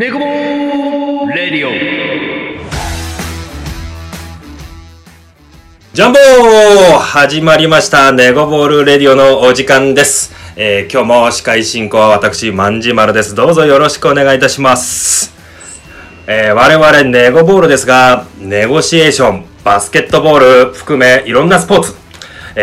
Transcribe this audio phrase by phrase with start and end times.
[0.00, 1.70] ネコボーレディオ
[5.92, 10.32] ジャンボー始まりましたネゴボールレディオのお時間です。
[10.56, 13.34] えー今日も司会進行は私、万事丸です。
[13.34, 15.34] どうぞよろしくお願いいたします。
[16.26, 21.94] えー我々ネゴボールですが、ネゴシエーション、バスケットボール含めいろんなスポーツ、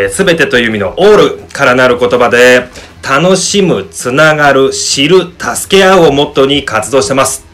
[0.10, 2.64] す、べ、てという意味のオールからなる言葉で、
[3.10, 7.46] 楽しむ、つながる、知る、助け合うをモットーに活動してます。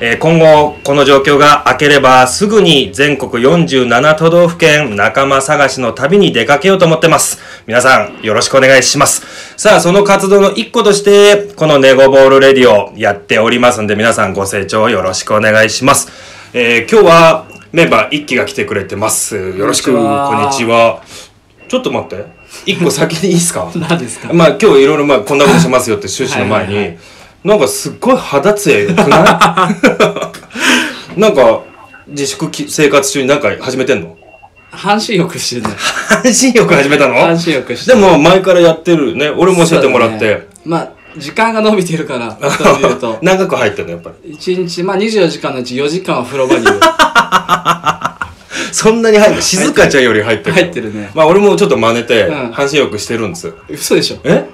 [0.00, 7.38] えー今後、この状況が明ければ、すぐに全国47都道府県仲間探しの旅に出かけようと思ってます。
[7.68, 9.22] 皆さん、よろしくお願いします。
[9.56, 16.10] さあ、その活動の一個として、このネゴボールレディオやっておりますんで、皆さんご清聴よろしくお願いします。
[16.52, 19.36] えー今日はメンバー一期が来てくれてます。
[19.36, 21.00] よろしく、こんにちは。
[21.68, 22.39] ちょっと待って。
[22.66, 23.70] 一個先にいいですか？
[23.76, 24.32] 何ですか？
[24.32, 26.84] まあ今日いろいろまあこんなことしますよって趣旨の前に、はい。
[26.86, 26.98] はい
[27.42, 29.70] なんかすっごい肌ツヤ良くな
[31.16, 31.16] い？
[31.18, 31.62] なんか
[32.08, 34.14] 自粛き生活中になんか始めてんの？
[34.70, 35.68] 半身浴してるね。
[35.78, 37.14] 半身浴始めたの？
[37.14, 37.92] 半身浴して。
[37.92, 37.98] る。
[37.98, 39.30] でも前からやってるね。
[39.30, 40.46] 俺も教えてもらって、ね。
[40.66, 43.18] まあ、時間が伸びてるから、そう見ると。
[43.24, 44.34] 長く入ってんのやっぱり。
[44.34, 46.72] 1日、まあ24時間のうち4時間は風呂場にいる。
[48.72, 51.10] そんなに入って静香ちゃんより入ってる入ってるね。
[51.14, 54.18] まあ俺もちょっと真似てうん半身浴してるんです、嘘でしょ？
[54.24, 54.44] え？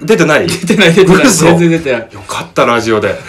[0.00, 0.46] 出てない？
[0.48, 1.26] 出てない出てない。
[1.26, 1.44] 嘘？
[1.46, 2.08] 全然出てない。
[2.12, 3.14] よかった、ラジオで。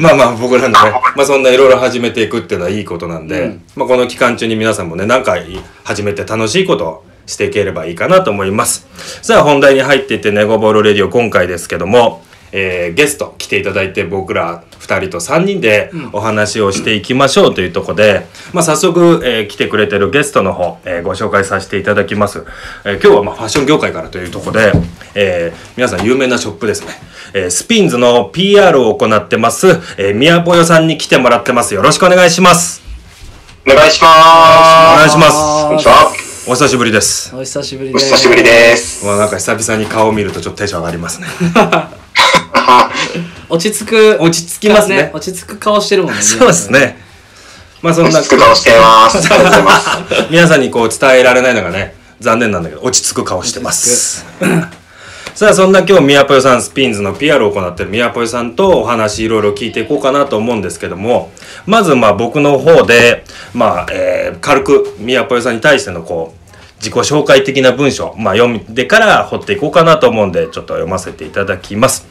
[0.00, 0.74] まあまあ、僕らのね、
[1.16, 8.86] まあそんないろいろ始めていくっていうのはいいことなんで、うんまあこの期間中に皆さんもね、何回始めて楽しいことをしていければいいかなと思います。
[9.22, 12.22] さあ、本題に入っていって、ネゴボールレディオ今回ですけども、
[12.56, 22.44] えーゲスト来ていただいて僕ら2人と3人でお話をしていきましょうというところで、まあ、早速、えー来てくれてるゲストの方、えーご紹介させていただきます、
[22.84, 24.72] えー今日はまあファッション業界からというところで、
[25.16, 26.92] えー皆さん有名なショップですね、
[27.34, 29.66] えースピンズの PR を行ってます、
[29.98, 32.82] えー、宮ぽよさんに来てもらってますよろしくお願いします
[33.66, 35.66] お願いしおま願いしますす。
[35.66, 36.12] こんにちは。
[36.46, 38.10] お久しぶりですお久しぶりおです。
[38.10, 39.06] 久しぶりです。
[39.06, 41.26] まあなんか久々に顔を見るとちょっとテンション上がりますね
[43.48, 44.16] 落ち着く。
[44.20, 46.22] 落ち着きますね落ち着く顔してるもんね。
[46.22, 46.72] そうです。
[46.72, 46.98] ね
[47.82, 49.18] まあそんな落ち着く顔してます。
[49.18, 49.88] ありがとうございます。
[50.30, 54.24] 皆さんにこう伝えられないのがね残念なんだけど落ち着く顔してます
[55.34, 61.32] さあそんな今日宮ぽよさんスピンズの PR を行ってる宮ぽよさんとお話いろいろ聞いていこうかなと思うんですけども
[61.66, 66.44] まずまあ僕の方でまあ、えー軽く宮ぽよさんに対してのこう
[66.78, 72.06] 自己紹介的な文章、まあ、読んでから掘っていこうかなと思うんでちょっと読ませていただきます。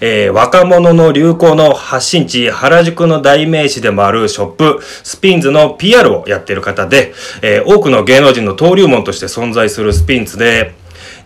[0.00, 10.74] えー若者の流行の発信地原宿の代名詞でもあるショップスピンズの PR をやっている方で、えー多くの芸能人の登竜門として存在するスピンズで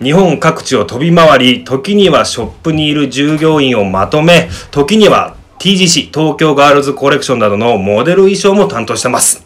[0.02, 9.43] 日本各地を飛び回り時にはショップにいる従業員をまとめ時には TGC 東京ガールズコレクションなどのモデル衣装も担当してます。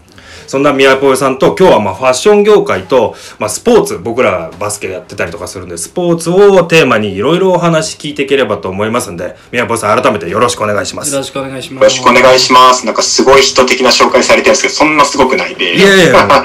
[0.48, 11.82] そんな宮ポエさんと今日はまあファッション業界と、まあ、スポーツ僕らバスケやってたりとかするんでスポーツをテーマにいろいろお話聞いていければと思いますんで宮ポエさん改めてよろしくお願いしますよろしくお願いします。
[11.82, 12.86] よろしくお願いします。
[12.86, 15.76] なんかすごい人的な紹介されてるんですけど、そんなすごくないで。
[15.76, 16.42] いやいや ま、まあ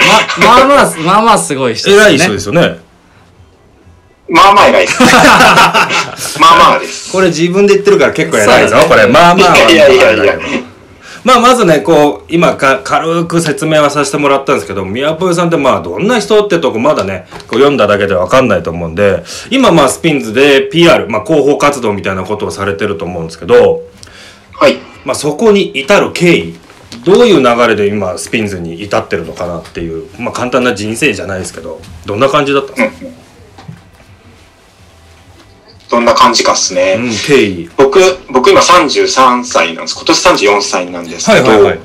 [0.65, 2.03] まあ、まあまあすごい人ですね。
[2.05, 2.79] 偉い人ですよね
[4.29, 4.99] まあまあ偉いです。
[6.39, 7.11] まあまあです。
[7.11, 10.39] これ自分で言ってるから結構偉いぞ、これまあまあはいやいやいやいや
[11.23, 23.83] まあまずねこう今か軽く説明はさせてもらったんですけど宮ポエさんってまあどんな人ってとこまだねこう読んだだけでわかんないと思うんで今まあスピンズで PR、まあ、広報活動みたいなことをされてると思うんですけど、
[24.51, 24.78] はい。
[25.06, 26.56] まあ、そこに至る経緯
[27.06, 33.12] どういう流れで今スピンズに至ってるのかなっていう、まあ、簡単な人生じゃないですけどどんな感じだったんですか、
[35.93, 36.95] どんな感じかっすね。
[36.97, 37.99] うん、経緯僕、
[38.31, 39.95] 僕今33歳なんです。
[39.95, 41.79] 今年34歳なんですけど、はいはいはい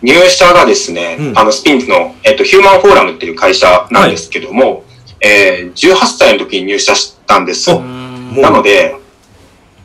[0.00, 4.84] 入社がですね、うんあの、スピンズの、えっと、ヒューマンフォーラムっていう会社なんですけども、
[5.20, 7.68] えー、18歳の時に入社したんです。
[7.70, 8.94] なので、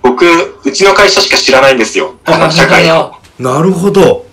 [0.04, 0.24] 僕、
[0.64, 2.14] うちの会社しか知らないんですよ。
[2.28, 3.16] 社会を。
[3.40, 4.28] なるほど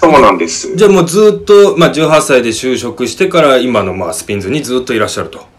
[0.00, 0.76] そうなんです。
[0.76, 5.49] じゃあもうずっと、まあ、18歳で就職してから今のまあスピンズにずっといらっしゃると。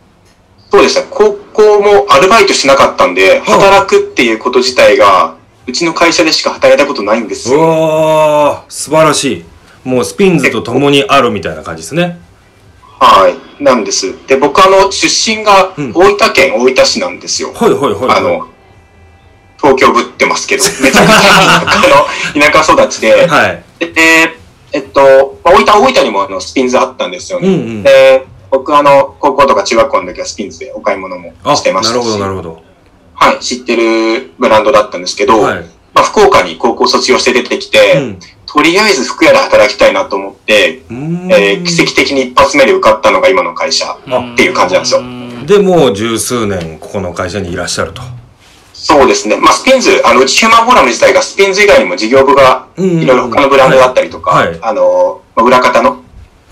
[0.71, 1.07] そうですね。
[1.09, 5.35] 高校もアルバイトしなかったんで、働くっていうこと自体が、
[5.67, 7.61] うちの会社でしか働いたことないんですうよ。
[7.61, 9.45] わー素晴らしい。
[9.83, 12.19] もうスピンズと共にあるみたいな感じですね。
[12.99, 13.63] はい。
[13.63, 14.13] なんです。
[14.27, 17.51] で、僕あの、出身がうん大分県大分市なんですよ。
[17.53, 18.17] はいはいはい、はい。
[18.17, 18.47] あの、
[19.57, 23.63] 東京ぶってますけど、めちゃくちゃ田舎 育ちで、はい。
[23.79, 24.35] で、
[24.71, 27.47] えっと、まあ大分、大分にもあのスピンズあったんですよね。
[27.47, 32.63] うんうんで、僕あの、高校とか中学校の時はスピンズでお買い物もあ、してましたし、なるほどなるほど。
[33.15, 35.59] はい、知ってるブランドだったんですけど、はい。
[35.61, 35.61] ま
[35.93, 38.19] まあ、福岡に高校卒業して出てきて、うん
[38.53, 45.01] とりあえず服屋で働きたいなと思って、えー奇跡的に一発目で受かったのが今の会社っていう感じなんですよ。
[45.45, 48.01] でもう十数年ここの会社にいらっしゃると。
[48.73, 49.37] そうですね。
[49.37, 55.90] まあ、スピンズ、あの、うちヒューマンフォーラム自体がスピンズ以外にも事業部が、いろいろ他のブランドだったりとか、はいはいあの、まあ、裏方の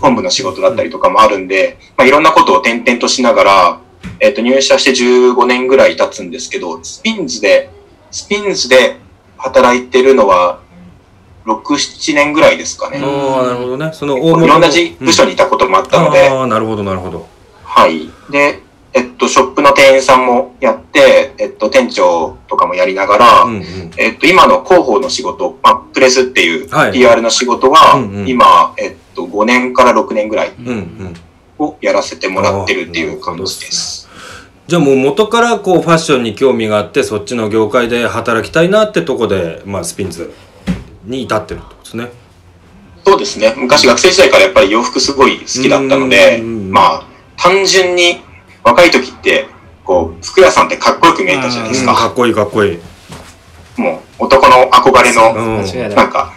[0.01, 3.79] 本部の仕事だったりとかもあるんで、まあ、いろんなことを転々としながら、
[4.19, 7.69] えっ、と、入社して15年ぐらい経つんですけど、スピンズで、
[8.11, 8.97] スピンズで
[9.37, 10.61] 働いてるのは、
[11.45, 12.99] 6、7年ぐらいですかね。
[13.01, 13.91] ああ、なるほどね。
[13.93, 17.27] その大い物ろんなじ部署にいたこともあったので、ああ、なるほど、なるほど。
[17.63, 18.09] はい。
[18.29, 18.61] で、
[19.19, 23.63] と、ショップの店員さんもやって、えっと、店長とかもやりながら、うんうん。
[23.97, 30.51] えっと、今の広報の仕事、まあ、プレスっていうはい PR の仕事は、うんうん今、えっと、5年から6年ぐらい。
[31.59, 34.09] をやらせてもらってるっていう感じです。
[34.67, 40.31] じゃあもう元からこうファッションに興味があってそっちの業界で働きたいなってとこで、まあ、スピンズ
[41.05, 42.11] に至ってるってことですね。
[43.05, 43.53] そうですね。
[43.57, 47.03] 昔学生時代からやっぱり洋服すごい好きだったので、うんまあ、
[47.35, 48.21] 単純に
[48.63, 49.47] 若い時って、
[49.83, 51.95] こう、服屋さんってかっこよく見えたじゃないですうんか。
[51.95, 52.79] かっこいいかっこいい。
[53.77, 55.95] もう、男の憧れの、うん。
[55.95, 56.33] なんか、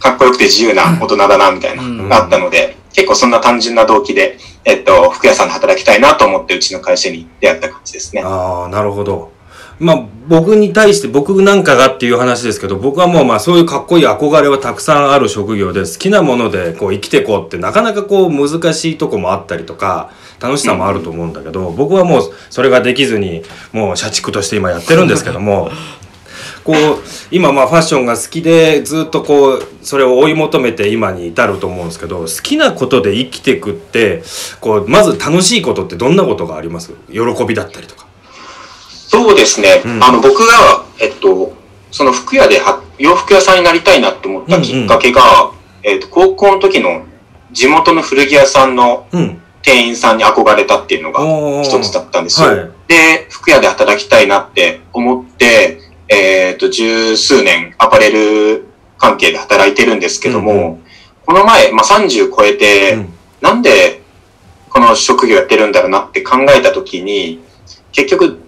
[0.00, 8.22] かっこよくて自由な大人だな、みたいな、うんがあったので、結構そんな単純な動機で、えっと、服屋さんで働きたいなと思って、うちの会社に出会った感じですね。
[8.24, 9.32] ああ、なるほど。
[9.78, 23.42] まあ、僕に対して、僕なんかがっていう話ですけど、僕はもうまあそういうかっこいい憧れはたくさんある職業で、好きなものでこう生きていこうってなかなかこう難しいとこもあったりとか、楽しさもあると思うんだけど、僕はもうそれができずに、
[23.72, 25.70] もう社畜として今やってるんですけども、
[26.64, 34.22] こう、今まあファッションが好きで、ずっとこう、それを追い求めて今に至ると思うんですけど、好きなことで生きていくって、
[34.60, 36.92] こう、まず楽しいことってどんなことがあります？
[37.10, 38.06] 喜びだったりとか。
[39.10, 39.82] そうですね。
[39.84, 41.52] うんあの、僕が、えっと、
[41.90, 45.50] その服屋では、洋服屋さんになりたいなと思ったきっかけが、
[45.82, 47.02] えっと、高校の時の
[47.52, 49.40] 地元の古着屋さんのうん。
[49.62, 51.20] 店員さんに憧れたっていうのが
[51.62, 52.48] 一つだったんですよ。
[52.48, 52.70] はい。
[52.88, 58.66] で、服屋で働きたいなって思って、えっ、と、十数年アパレル
[58.96, 60.78] 関係で働いてるんですけども、うんう
[61.26, 63.14] この前、まあ、30超えて、うん。
[63.40, 64.02] なんで
[64.68, 67.40] この職業やってるんだろうなって考えたときに、
[67.92, 68.40] 結局、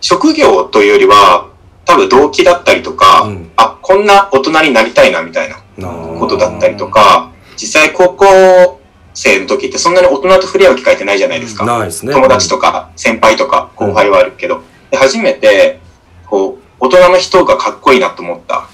[0.00, 1.50] 職業というよりは、
[1.84, 3.50] 多分動機だったりとか、うん。
[3.56, 8.75] あ、こんな大人になりたいなみたいなことだったりとか、実際高校
[9.16, 11.64] 生の時ってそんなに大人と触れ合う機会ってないじゃないですか。
[11.64, 12.12] ないですね。
[12.12, 15.80] 友達とか先輩とか後輩はあるけど、で初めて、
[16.26, 18.68] こう、大人の人がかっこいいなと思った。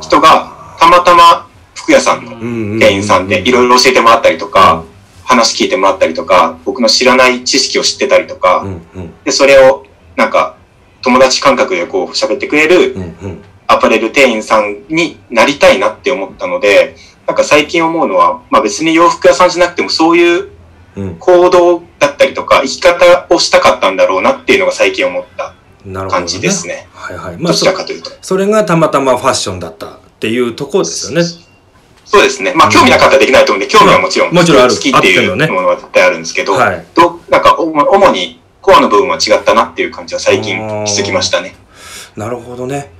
[0.00, 4.90] 人が、たまたま服屋さんのうん店員さんでいろいろ教えてもらったりとか、うん。
[5.24, 8.64] 話聞いてもらったりとか、僕の知らない知識を知ってたりとか、
[9.24, 10.56] で、それをなんか
[11.02, 12.94] 友達感覚でこう喋ってくれる
[13.66, 16.96] アパレル店員さんになりたいなって思ったので、
[17.30, 20.50] なんか最近思うのは、まあ別に洋服屋さんじゃなくてもそういう
[20.96, 25.54] うん行動だったりとか、生き方をしたかったんだろうなっていうのが最近思った
[26.08, 26.88] 感じですね。
[26.92, 27.36] はいはい。
[27.36, 28.10] まあどちそらかというと。
[28.20, 31.22] それがたまたまファッションだったっていうところですよね。
[32.04, 32.52] そうですね。
[32.56, 41.54] まあ興味なかったらできないと思うんで、興味はもちろん、もちろんある好きっていうものは絶対あるんですけど、はいどなんか主主にコアの部分は違ったなっていう感じは最近気づきましたね。
[42.16, 42.90] なるほどね。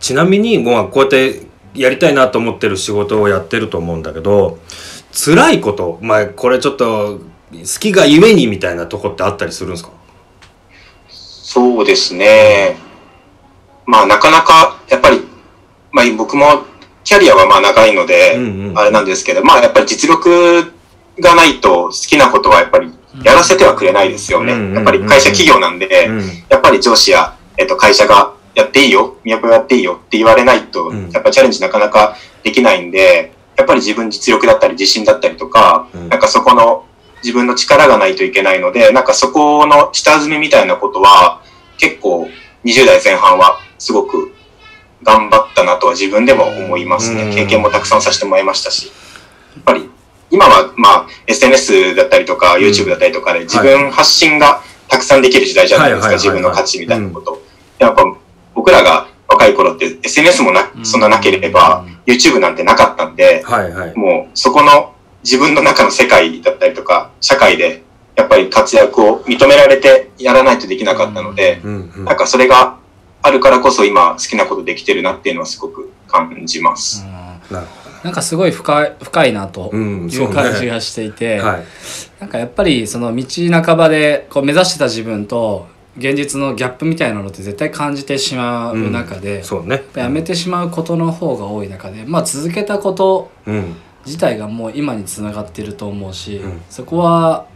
[0.00, 4.58] ちなみに、もうこうやってやりたいなと思ってる仕事をやってると思うんだけど、
[5.12, 7.18] 辛いこと、まあこれちょっと
[7.52, 9.90] 好きがゆえにみたいなとこってあったりするんですか？
[11.08, 12.76] そうですね。
[13.86, 15.20] まあなかなか、やっぱり、
[15.92, 16.64] まあ僕も
[17.04, 20.72] キャリアはまあ長いので、うんうんあれなんですけど、まあやっぱり実力
[21.20, 22.90] がないと好きなことはやっぱり
[23.22, 24.52] やらせてはくれないですよね。
[24.52, 36.86] うんうんうんうんやっぱり会社企業なんで、うんやっぱり上司や、えっと、会社がやっていいよ、宮古やっていいよって言われないと、うんやっぱチャレンジなかなかできないんで、やっぱり自分実力だったり自信だったりとか、うんなんかそこの
[37.22, 41.40] 自分の力がないといけないので、なんかそこの下積みみたいなことは、
[41.78, 42.28] 結構
[42.64, 44.34] 20代前半はすごく
[45.02, 47.34] 頑張ったなとは自分でも思いますうんね。
[47.34, 48.86] 経験もたくさんさせてもらいましたし。
[48.86, 49.88] やっぱり
[50.30, 56.12] 今はまあ SNS だったりとか YouTube だったりとかで自分発信がたくさんできる時代じゃないですか。
[56.14, 57.42] 自分の価値みたいなこと。
[57.78, 58.04] やっぱ
[58.64, 63.94] 僕らが若い頃って SNS もな、そんななければ YouTube なんてなかったんで、はいはい。
[63.94, 67.82] もうそこの自分の中の世界だったりとか、社会で
[68.16, 72.78] やっぱり活躍を認められてやらないとできなかったので、うんうんなんかそれが
[73.20, 77.04] あるからこそ今好きなことできてるなっていうのはすごく感じます。
[77.50, 77.66] なる
[78.02, 81.50] なんかすごい深い深いなとうんいう感じがしていて、ほど。
[81.50, 81.64] はい。
[82.18, 83.24] なんかやっぱりその道
[83.62, 89.84] 半ばでこう目指してた自分と現実のギャップみたいなのって絶対感じてしまう中で、やっそうね。
[89.92, 93.76] ぱやめてしまうことの方が多い中でまあ続けたことうん。
[94.04, 96.60] 自体がもう今につながってると思うし、うん。
[96.68, 97.46] そこは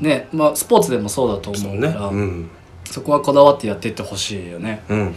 [0.00, 2.50] ね、まあ、スポーツでもそうだとそうね思うからうん。
[2.84, 4.84] そこはこだわってやっていってほしいよね。
[4.88, 5.14] うん。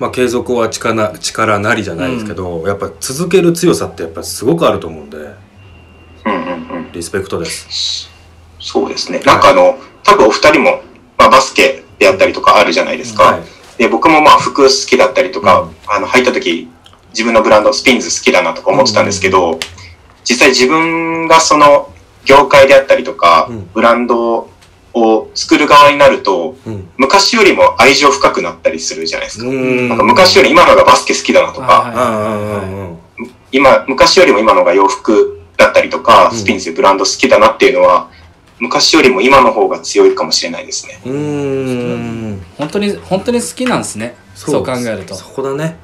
[0.00, 5.18] まあ継続は力な力なりじゃないですけど、やっぱ続ける強さってやっぱすごくあると思うんで。
[5.18, 6.92] うんうんうん。
[6.92, 8.10] リスペクトです。
[8.58, 9.20] そうですね。
[9.20, 10.82] なんかあの、多分お二人も、
[11.16, 13.22] まあ、バスケであったりとかあるじゃないですか。
[13.24, 13.42] はい。
[13.78, 15.76] で、僕もまあ服好きだったりとか、うん。
[15.86, 16.68] あの、履いた時、
[17.10, 19.58] 自分のブランド、スピンズ好きだなとか思ってたんですけど、
[20.28, 21.92] 実際自分がその
[22.24, 23.70] 業界であったりとか、うん。
[23.72, 24.48] ブランド
[24.94, 26.88] を作る側になると、うん。
[26.96, 29.46] 昔よりも愛情深くなったりするじゃないですか。
[29.46, 29.88] うん。
[29.88, 31.92] なんか昔より今のがバスケ好きだなとか、
[33.52, 36.36] 今、昔よりも今のが洋服だったりとか、うん。
[36.36, 38.08] スピンズブランド好きだなっていうのは、
[38.58, 41.00] 昔よりも今の方が強いかもしれないですね。
[41.04, 42.42] うーん。
[42.56, 44.16] 本当に本当に好きなんですね。
[44.34, 44.64] そう。
[44.64, 45.14] 考えると。
[45.14, 45.76] そこだね。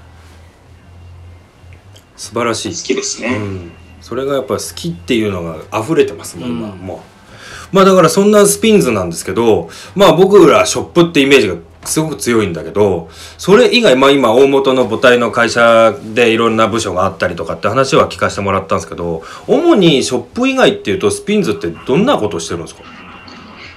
[2.16, 2.76] 素晴らしい。
[2.76, 3.36] 好きですね。
[3.36, 6.78] うん、それがやっぱ好きっていうのが溢れてますもん、今うん。
[6.78, 7.00] もう。
[7.72, 13.08] まあだからそんなスピンズなんですけどまあ僕らショップってイメージがすごく強いんだけど
[13.38, 22.82] それ以外まあ今大元の母体の会社でいろんな部署があったりとかって話は聞かせてもらったんですけど主にショップ以外っていうとスピンズってどんなことをしてるんですか？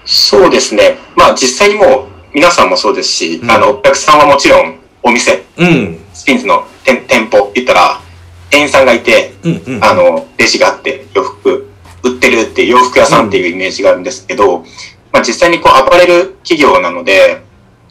[0.06, 0.98] そうですね。
[1.16, 3.50] まあ実際にもう皆さんもそうですし、うん。
[3.50, 5.98] あの、お客さんはもちろんお店、うん。
[6.14, 8.02] スピンズの店店舗言ったら、
[8.50, 9.84] 店員さんがいて、うんうん。
[9.84, 11.72] あの、レジがあって、洋服
[12.04, 14.66] 売ってるっていう洋服屋さんっていうイメージがあるんですけど、
[15.14, 17.43] まあ実際にこうアパレル企業なので、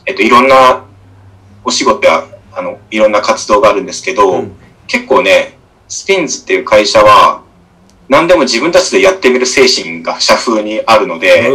[0.07, 0.85] えっと、いろんな
[1.65, 4.53] お仕事や、あの、いろんな活動があるんですけど、うん。
[4.87, 5.57] 結構ね、
[5.89, 7.43] スピンズっていう会社は、
[8.09, 11.49] 何でも自分たちでやってみる精神が社風にあるので、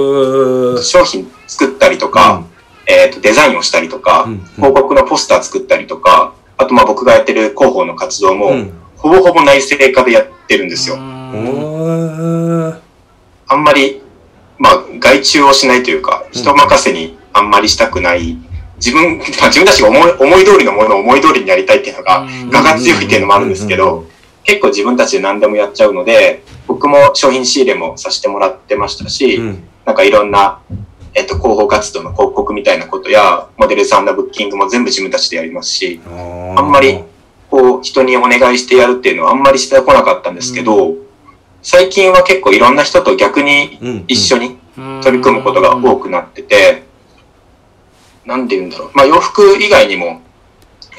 [0.81, 2.43] 商品作ったりとか、
[2.87, 4.39] えっ、と、デザインをしたりとか、うん。
[4.55, 8.71] 広告のポスター作ったりとか、あとまあ僕がやってる広報の活動も、うん。
[8.95, 10.95] ほぼほぼ内製化でやってるんですよ。
[10.97, 10.99] あ
[13.55, 14.01] んまり、
[14.57, 18.37] まあ外注をしないというか、人任せにあんまりしたくない、
[18.77, 22.49] 自分、まあ自分たちが思い思い通りのものを思い通りにやりたいっていうのが、うん。
[22.49, 24.05] 我が強いっていうのもあるんですけうんうんど、
[24.43, 29.63] 結構自分たちで何でもやっちゃうので、僕も商品仕入れもさせてもらってましたし、うん。
[29.85, 30.59] なんかいろんな、
[31.13, 36.99] えっと、広報活動の広告みたいなことや、モデルさんのブッキングも全部自分たちでやりますし、ああんまり
[37.49, 40.95] こう、人にお願いしてやるっていうのはあんまりしてこなかったんですけど、
[41.61, 44.05] 最近は結構いろんな人と逆にうん。
[44.07, 46.83] 一緒に取取り組むことが多くなってて、
[48.27, 48.91] なんて言うんだろう。
[48.93, 50.21] まあ洋服以外にも、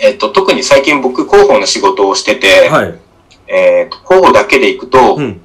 [0.01, 2.99] えっと、特に最近僕広報の仕事をしてて、はい。
[3.47, 5.41] えっと、広報だけで行くと、うん。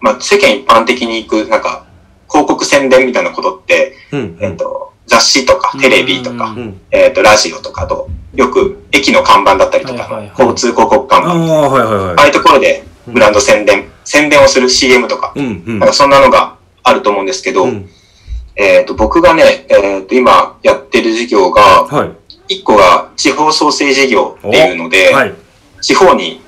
[0.00, 1.86] まあ世間一般的に行く、なんか、
[2.28, 4.38] 広告宣伝みたいなことって、うん。
[4.40, 6.56] えっと、雑誌とかテレビとか、うん。
[6.56, 6.80] うん。
[6.90, 12.14] えっと、ラジオとかと、よく駅の看板だったりとか、交通広告看ああ板、はいはいはい。
[12.16, 15.78] ああいうところでブランド宣伝、宣伝をする CM とか、うんうん。
[15.78, 17.90] なんかそんなのがあると思うんですけど、うん
[18.56, 22.10] えっと、僕がね、えっと、今やってる事業が、はい。
[22.48, 25.34] 一個が地方創生事業っていうので、はい。
[25.80, 26.40] 地方に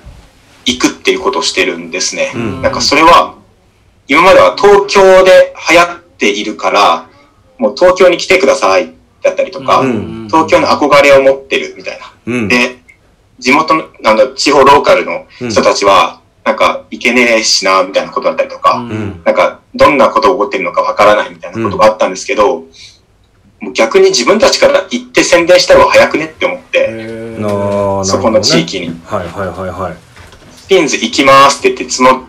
[0.64, 2.32] 行くっていうことをしてるんですね。
[2.34, 2.62] うん。
[2.62, 3.34] なんかそれは、
[4.06, 7.08] 今までは東京で流行っているから、
[7.58, 10.26] もう東京に来てくださいだったりとか、うん。
[10.28, 12.12] 東京の憧れを持ってるみたいな。
[12.26, 12.48] うん。
[12.48, 12.78] で、
[13.38, 16.17] 地元の、あの、地方ローカルの人たちは、
[16.48, 19.20] なんか、行けねえしな、みたいなことだったりとか、うん。
[19.22, 22.64] なんか、どんなことが起こってるのかわからないみたいなことがあったんですけど、
[23.60, 27.36] もう逆に自分たちから行って宣伝した方が早くねって思って、
[28.04, 29.96] そこの地域に、はいはいはいはい。
[30.56, 32.24] スピンズ行きますって言って、その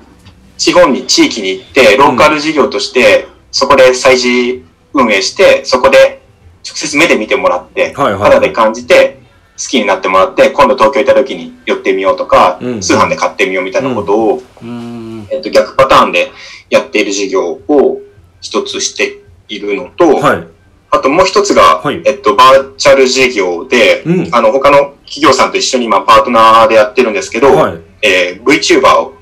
[0.57, 6.21] 地方に、地域に行って、ローカル事業として、そこで催事運営して、そこで
[6.67, 9.21] 直接目で見てもらって、肌で感じて、
[9.59, 15.27] 好きになってもらって、今度東京行った時に寄ってみようとか、うん通販で買ってみようみたいなことを、うん。
[15.29, 16.31] えっと、逆パターンで
[16.69, 18.01] やっている事業を
[18.39, 20.47] 一つしているのと、はい。
[20.91, 22.01] あともう一つが、はい。
[22.05, 24.29] えっと、バーチャル事業で、うん。
[24.31, 27.81] あの、他の企業さんと一緒に今パートナーでやってるんですけど、はい。
[28.01, 29.13] えー VTuber を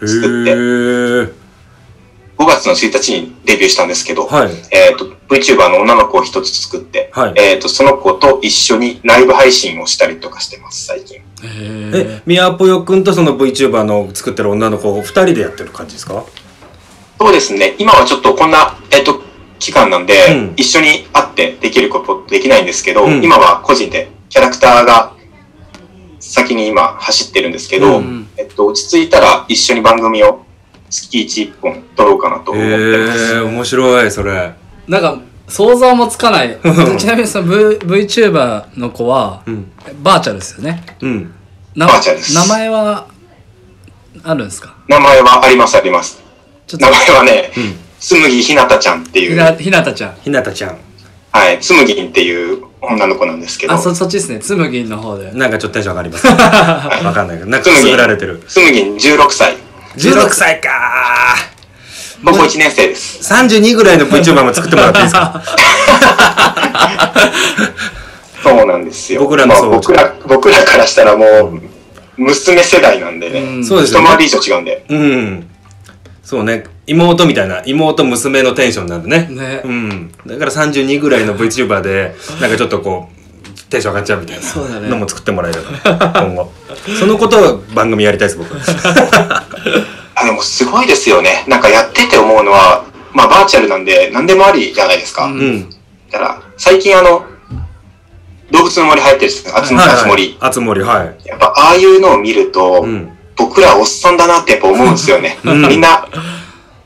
[0.00, 1.41] へ作ってー
[2.42, 4.50] 5月の1日にデビューしたんですけど、はい。
[4.72, 7.34] えっ、と、VTuber の女の子を一つ作って、はい。
[7.36, 11.20] えっ、と、その子と一緒にライブ配信をしたりとかしてます、最近。
[11.44, 16.24] えみやぽよくんとその VTuber の作ってる女の子を二人でやってる感じですか？
[17.18, 19.22] そうですね、今はちょっとこんな、えっ、と、
[19.60, 20.54] 期間なんで、うん。
[20.56, 23.22] 一緒に会ってできることできないんですけど、うん。
[23.22, 25.14] 今は個人でキャラクターが
[26.18, 28.28] 先に今走ってるんですけど、うん。
[28.36, 30.44] えっと、落ち着いたら一緒に番組を
[30.92, 33.34] 月1、1本撮ろうかなとへ思ってます。
[33.34, 34.52] え面白いそれ。
[34.86, 35.18] なんか
[35.48, 36.58] 想像もつかない。
[36.98, 39.64] ちなみにその、v、VTuber の子は、ん。
[40.02, 40.84] バーチャルですよね。
[41.00, 41.32] うん。
[41.74, 42.34] なバーチャルです。
[42.34, 43.06] 名前は
[44.22, 44.74] あるんですか？
[44.88, 46.22] 名前はありますあります。
[46.66, 46.86] ちょっと。
[46.86, 47.50] 名前はね、
[47.98, 50.14] つむぎひなたちゃんっていう、ひなひなたちゃん。
[50.22, 50.76] ひなたちゃん。
[51.32, 54.38] はい、つむぎんっていう女の子なんですけど、あそそっちですね。
[54.38, 55.30] つむぎんの方で。
[55.32, 56.26] なんかちょっとテンション上がります
[57.04, 57.50] わかんないけど。
[57.50, 58.42] なんかくすぐられてる。
[58.46, 59.56] つむぎん16歳。
[59.96, 60.70] 16歳か。
[62.24, 63.18] 高校1年生です。
[63.34, 65.42] 32ぐらいの VTuber も作ってもらっていいですか？
[68.42, 69.20] そうなんですよ。
[69.20, 71.60] 僕らのそうまあ僕ら、僕らからしたらもう、
[72.16, 73.40] 娘世代なんでね。
[73.40, 73.64] うん。
[73.64, 74.06] そうですよね。
[74.06, 74.84] 一回り以上違うんで。
[74.88, 75.46] うん。
[76.22, 76.64] そうね。
[76.86, 79.28] 妹みたいな妹娘のテンションなんでね。
[79.30, 79.60] ね。
[79.64, 80.12] うん。
[80.26, 83.21] だから32ぐらいの VTuber でなんかちょっとこう
[83.72, 86.52] テンション上がっちゃうみたいなのも作ってもらえれば 今後
[86.98, 88.54] そのことを番組やりたいです僕
[90.14, 91.44] あ、でもすごいですよね。
[91.48, 95.24] なんかやってて思うのは、まあバーチャルなんで何でもありじゃないですか。
[95.24, 95.70] うんうん
[96.10, 97.24] だから、最近あの、
[98.50, 99.56] 動物の森流行ってるんですよ。
[99.56, 100.36] あつはいあつ森。
[100.40, 105.38] あつ森はいやっぱああいうのを見ると、うん僕らおっさんだなってやっぱ思うんですよね。
[105.42, 106.06] うんみんな、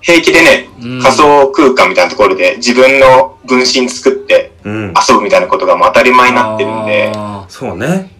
[0.07, 1.03] 平気でね、うん。
[1.03, 4.95] 仮想空間みたいなところで自分の分身作ってうん。
[5.09, 8.13] 遊ぶみたいなことがもう当たり前になってるんで、あそうね。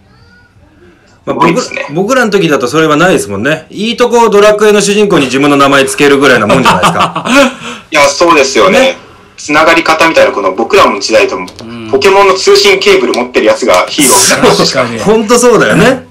[1.25, 1.87] まあ、僕ね。
[1.95, 3.67] 僕らの時だとそれはないですもんね。
[3.69, 7.25] いいとこドラクエの主人公に自分の名前つけるぐらいなもんじゃないですか。
[7.89, 8.79] いや、そうですよね。
[8.79, 8.97] ね。
[9.37, 11.47] つながり方みたいな、この僕らの時代と、ん。
[11.89, 14.49] ポケモンの通信ケーブル持ってるやつがヒーローみたいな。
[14.49, 14.99] ー確かに。
[14.99, 16.07] ほんとそうだよね。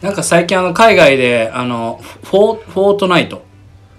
[0.00, 3.45] なんか最近あの海外であのフォーフォートナイト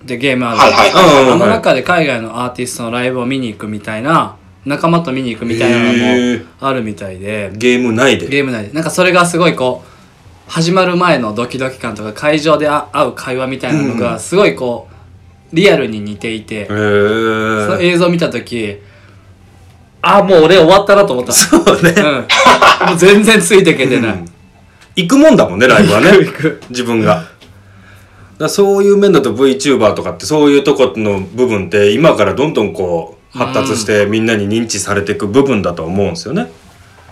[0.04, 0.58] ってゲームある。
[0.58, 4.36] はいはいはいうんあの中で海外のアーティストのライブを見に行くみたいな
[4.66, 7.52] 仲間と見に行くみたいなのもあるみたいで。
[7.54, 8.28] ゲーム内で。
[8.28, 14.88] ゲーム内でなんかそれがすごいこう始まる前のドキドキ感とか会場であ会う会話みたいなのがすごいこ
[15.52, 16.62] うリアルに似ていて。
[16.62, 18.80] へそのえ映像見た時
[20.02, 21.34] あもう俺終わったなと思った。
[21.34, 22.88] そうね、うん。
[22.90, 24.26] もう全然ついてけてない、うん。
[24.96, 26.12] 行くもんだもんねライブはね。
[26.12, 26.62] 行 く行く。
[26.70, 27.24] 自分が
[28.38, 36.52] だそういう面だと VTuber とかってそういうとこの部分って今からどんどんこう発達してみんなに認知されていく部分だと思うんですよね。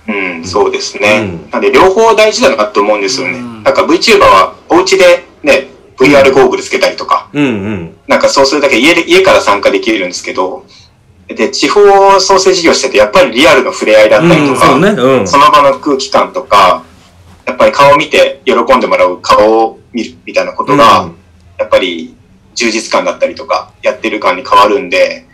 [0.07, 1.41] うん、そうですね。
[1.43, 1.51] うん。
[1.51, 3.39] なんで、両方大事だなと思うんですよね。
[3.39, 3.63] うん。
[3.63, 7.97] なんか VTuber はお家でね、VR ゴーグルつけたりとか、うんうん。
[8.07, 10.65] なんかそうするだけ家で、家から参加できるんですけど、
[11.27, 15.01] で、地方創生事業してて、やっぱりリアルの触れ合いだったりとか、うんそうね。
[15.01, 15.27] うん。
[15.27, 16.83] その場の空気感とか、
[17.47, 21.15] やっぱり顔を見て喜んでもらう顔を見るみたいなことが、うん。
[21.57, 22.15] やっぱり
[22.53, 25.25] 充実感だったりとか、やってる感に変わるんで、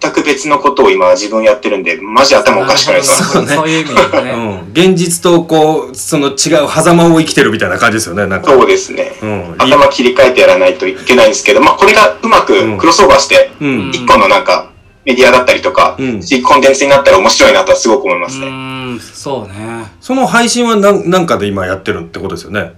[0.00, 3.42] 全く別のことを今自分やってるんで、マジ頭おかしくなりそうな。
[3.42, 6.36] んですよそうそういう意味でね、うん、現実とこうその違う
[6.68, 8.50] 狭間を生きてるみたいな感じですよねなんか。
[8.50, 9.12] そうですね。
[9.22, 9.54] うん。
[9.58, 13.90] 頭切り替えてやらないといけないんですけど、まあこれがうまくクロスオーバーして、うん。
[13.90, 14.72] 一個のなんか
[15.04, 16.20] メディアだったりとか、うん。
[16.20, 18.46] コンテンツになったら面白いなとはすごく思いますうね。
[18.46, 19.86] ーんそうね。
[20.00, 22.72] その配信はなんなんかで今やってるってことですよね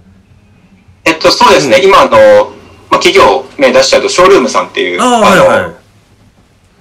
[1.05, 2.11] えっと、そうですね、今あの、
[2.89, 5.73] まあ企業名出しちゃうと、ショールームさんっていう、あの、はいは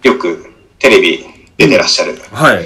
[0.02, 0.06] い。
[0.06, 1.24] よくテレビ
[1.56, 2.56] 出てらっしゃる、はい。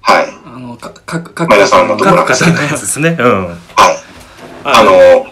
[0.00, 2.24] はい、あのかかか前田さんのところ。
[2.24, 3.16] 各方のやつですね。
[3.20, 3.46] うん。
[3.46, 3.58] はい。
[4.64, 5.26] あの、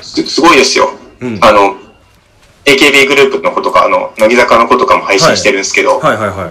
[0.00, 0.90] すすごいですよ。
[1.20, 1.38] うん。
[1.40, 1.76] あの、
[2.64, 6.50] AKB グループの子とか、あの、乃木坂の子とかも配信してるんですけど、はいはいはい。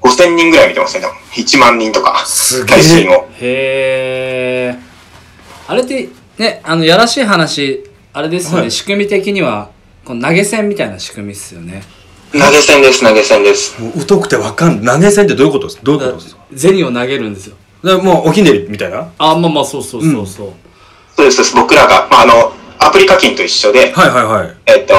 [0.00, 1.16] 5000人ぐらい見てますね、多分。
[1.32, 2.76] 1万人とか、すげえ。
[2.76, 3.28] 配信を。
[3.40, 4.78] へえ
[5.66, 8.70] あれってねあのやらしい話あれですよね、はい。
[8.70, 9.70] 仕組み的には
[10.04, 11.82] この投げ銭みたいな仕組みですよね。
[12.32, 13.80] 投げ銭です、投げ銭です。
[13.80, 16.44] もう疎くてわかん投げ銭ってどういうことですどういうことですか？
[16.56, 17.56] 銭を投げるんですよ。
[17.82, 19.10] だからもうおひねりみたいな？
[19.18, 20.52] あまあまあそうそうそうそう、
[21.16, 21.54] そうです、そうです。
[21.56, 24.56] 僕らが、まあ、あの、アプリ課金と一緒で、はいはいはい。
[24.66, 24.94] えっと、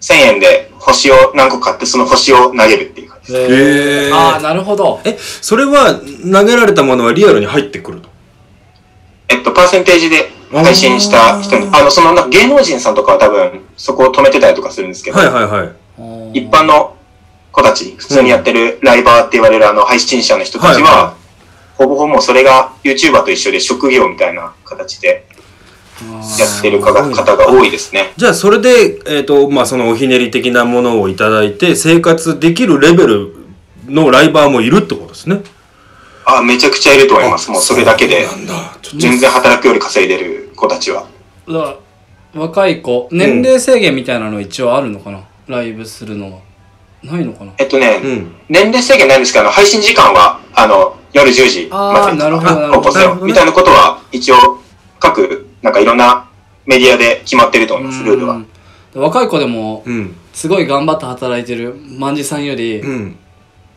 [0.00, 3.52] 1000円で星を何個買って、その星を投げるっていう感じです。
[3.54, 4.14] へへー。
[4.14, 5.00] ああなるほど。
[5.04, 6.00] えそれは
[6.32, 8.08] 投げられたものはリアルに入ってくると
[9.28, 15.64] えっと、パーセンテージで配信した人に、あの、そのな芸能人さんとかは多分、そこを止めてたりとかするんですけど、はいはいは
[16.34, 16.38] い。
[16.38, 16.96] 一般の
[17.50, 21.22] 子たち、普通にやってるライバーって言われるあの配信者の人たちは、はいは
[21.82, 25.26] ほぼほぼそれが YouTuber と一緒で職業みたいな形で
[26.38, 28.12] やってる方が方が多いですね。
[28.16, 33.34] じゃあそれで、えっとまあ、そのおひねり的なものをいただいて生活できるレベル
[33.86, 35.42] のライバーもいるってことですね
[36.24, 37.50] あ、めちゃくちゃいると思います。
[37.50, 38.26] もうそれだけで、
[38.96, 41.06] 全然働くより稼いでる子たちは。
[41.48, 41.58] だか
[42.34, 46.38] ら若い子年齢制限みたいなの一応あるのかな、ライブするのは。
[47.02, 47.52] ないのかな？
[47.58, 48.34] えっとね、うん。
[48.48, 52.80] 年齢制限ないんですけど、配信時間は、あの、夜10時まであーなるほどなるほど。
[52.80, 53.32] 高校生なるほどね。
[53.32, 54.36] みたいなことは、一応、
[55.00, 56.28] 各、なんかいろんな
[56.64, 58.34] メディアで決まってると思います、ルールは。
[58.36, 58.46] うん
[58.94, 60.14] 若い子でもうん。
[60.34, 63.16] すごい頑張って働いてる万次さんより、うん。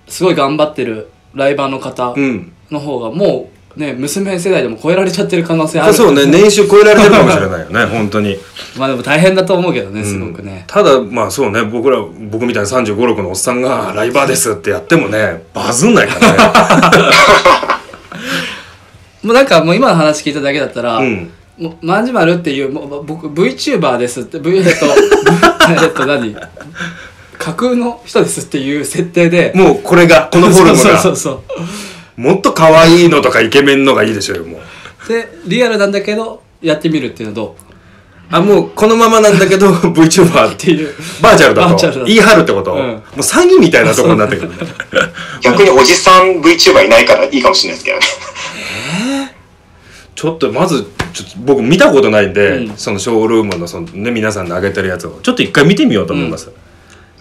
[0.09, 2.51] すごい頑張ってるライバーの方うん。
[2.71, 5.93] の方がもうね娘世代でも超えられちゃってる可能性ある。
[5.93, 8.37] そうね 年収超えられてるかもしれないよね 本当に。
[8.77, 11.97] まあでも大変だと思うけどねすごくね、ただまあそうね僕ら
[12.31, 16.37] 僕みたいな3 5 6のおっさんがライバーですってやってもねバズんないからね。
[19.23, 21.29] もうなんかもう今の話聞いただけだったら、うん。
[21.57, 24.69] もうまんじまるっていうもう僕 VTuber ですって V えっと
[25.83, 26.35] えっと何？
[27.45, 31.43] 架空の人ですっていう設定でもうこれがこのフォルムそうがそうそ
[32.17, 32.21] う。
[32.21, 34.61] もっと可愛いのとかイケメンのがいいでしょうよもう。
[35.07, 37.65] でリアルなんだけどやってみるっていうのどう？
[38.31, 40.95] あもうこのままなんだけど VTuber っていう。
[41.21, 41.69] バーチャルだと。
[41.69, 42.05] バーチャルだと。
[42.07, 42.79] 言い張るってこと、うん。
[42.79, 44.49] もう詐欺みたいなところになってくる。
[44.49, 44.55] ね
[45.43, 49.35] 逆におじさん VTuber いないからいいかもしれないですけどね。
[50.15, 52.77] ちょっとまずちょっと僕見たことないんで、うん。
[52.77, 55.19] そのショールームのその、ね、皆さんの上げてるやつを。
[55.21, 56.49] ちょっと一回見てみようと思います、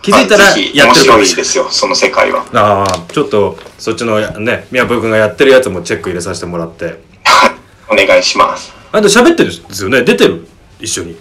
[0.04, 2.44] 気づいたらやってるか面もしれない白いですよ、その世界は。
[2.52, 7.00] ああちょっとそっちのね宮古君がやってるやつもチェック入れさせてもらって
[7.88, 8.70] お願いします。
[8.92, 10.02] あと喋ってるんですよね？
[10.02, 10.46] 出てる？
[10.78, 11.16] 一緒に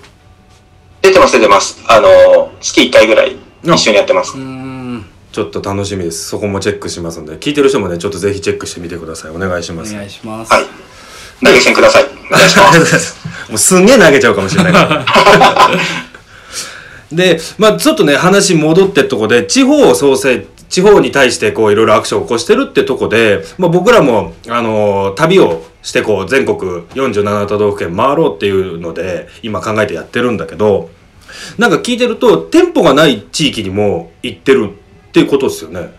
[1.01, 1.81] 出てます、出てます。
[1.87, 4.39] あの、月1回ぐらい一緒にやってますう。
[4.39, 10.65] ーんちょっと楽しみですそこもチェックしますので聞いてる人もねちょっとぜひチェックしてみてくださいお願いしおます願いします、はい。
[11.43, 12.05] 投げ銭ください。
[12.05, 13.17] お願いします。
[13.49, 15.05] もうすんげえ投げちゃうかもしれないから。
[17.15, 30.89] で、まあちょっとね、話戻ってとこで、地方創生、地方に対してこういろいろアクションを起こしてるってとこで、まあ僕らも、あのー旅をしてこう全国47都道府県回ろうっていうので、今考えてやってるんだけど、
[31.57, 34.69] なんか聞いてると、店舗がない地域にも行ってる
[35.09, 35.93] っていうことですよね。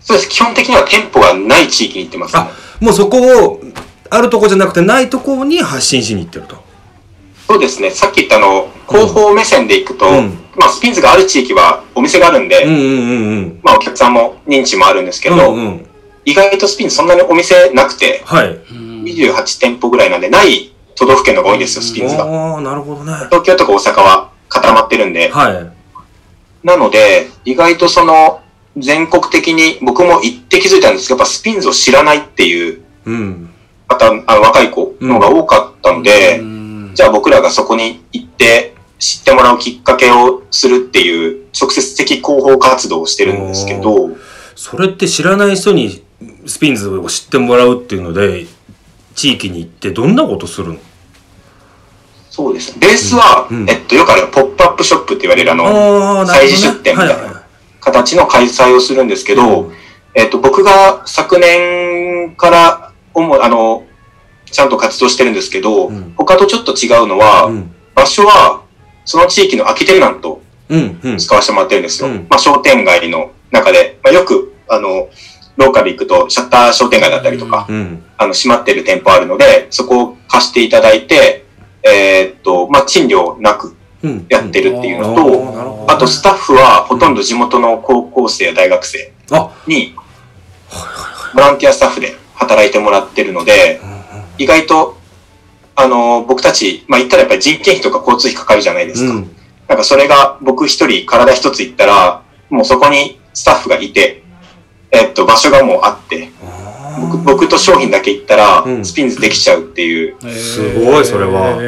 [0.00, 0.28] そうです。
[0.28, 3.60] 基本的には店舗がない地域に行ってます、ねあ。、もうそこを、
[4.08, 6.65] あるとこじゃなくてないとこに発信しに行ってると。
[7.46, 7.90] そうですね。
[7.90, 13.60] さっき言ったあの、広報目線で行くと、うんまあ、スピンズがある地域はお店があるんで、うんうんうんうん。
[13.62, 15.86] まあ、お客さんも認知もあるんですけど、うんうん。
[16.24, 18.58] 意外とスピンズそんなにお店なくて、はい。
[18.72, 22.24] 28店舗ぐらいなんで、ない都道府県の方が多いんですよ、スピンズが。
[22.24, 23.12] ああ、なるほどね。
[23.30, 26.66] 東京とか大阪は固まってるんで、はい。
[26.66, 28.40] なので、意外とその、
[28.76, 33.50] 全国的に僕も行って気づいたんですけど、やっぱスピンズを知らないっていううん。
[33.88, 36.55] 方、あの若い子の方が多かったので、うん
[36.96, 44.16] じゃあ僕らがそこに行って知ってもらうきっかけをするっていう直接的広報活動をしてるんですけど、
[44.54, 46.02] それって知らない人に
[46.46, 48.46] スピンズを知ってもらうっていうので、
[49.14, 50.78] 地域に行ってどんなことするの？
[52.30, 52.78] そうですね。
[52.80, 53.70] ベースは、うんうん。
[53.70, 57.42] えっと、よくあるポップアップショップって言われるあの、ああ、催事出店みたいな
[57.80, 59.74] 形の開催をするんですけど、うん
[60.14, 63.85] えっと、僕が昨年から、主あの、
[64.50, 67.74] ちゃんと活動してるんですけど、うん他とちょっと違うのは、うん。
[67.94, 68.62] 場所は、
[69.04, 70.40] その地域の空きテナント。
[71.18, 72.08] 使わせてもらってるんですよ。
[72.08, 75.08] うんまあ、商店街の中で、まあ、よく、あの、
[75.56, 78.02] ローカル行くと、シャッター商店街だったりとか、うん。
[78.18, 81.44] あの、閉まってる店舗あるので、そこを貸していただいて、
[81.84, 84.26] えーっと、まあ、賃料なくうん。
[84.28, 89.94] やってるっていうのうんと、あとスタッフはほとんど地元の高校生や大学生あ、に、
[91.34, 93.80] ボランティアスタッフで働いてもらってるので、
[94.38, 94.96] 意外と、
[95.74, 99.14] あの、僕たち、まあ、言ったらやっぱり人件費とか交通費かかるじゃないですか。
[99.14, 99.36] うん。
[99.68, 104.22] なんかそれが僕一人体一つ行ったら、もうそこにスタッフがいて、
[104.90, 106.30] えっと、場所がもうあって、
[107.00, 111.58] 僕僕と商品だけ行ったらう、んスピンズできちゃうっていうすごいそれは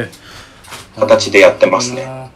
[0.97, 2.31] 形でやってますね。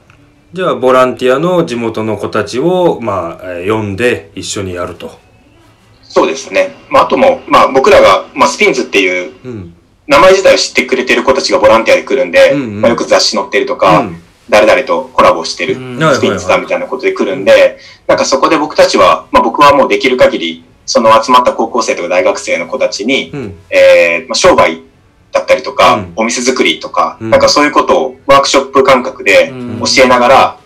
[0.54, 5.18] じゃあ、ボランティアの地元の子たちを、まあ、えー呼んで一緒にやると。
[6.04, 6.76] そうですね。
[6.92, 9.76] まあ、あとも、まあ、僕らが、まあ、スピンズっていううん。
[10.08, 12.82] 名前自体を知ってくれてる子たちがボランティアで来るんで、うんうん。
[12.82, 14.22] まあ、よく雑誌載ってるとか、うん。
[14.50, 16.16] 誰々とコラボしてる、うん。
[16.16, 23.56] スピンズだみたいなことで来るんで、なんかそこで僕たちは、まあ、僕はもうできる限り、その集まった高校生とか大学生の子たちに、うん。
[23.70, 24.82] えーまあ、商売
[25.32, 26.14] だったりとか、うん。
[26.18, 27.30] お店作りとか、うん。
[27.30, 29.80] なんかそういうことをワークショップ感覚でうん。
[29.80, 30.60] 教えながら、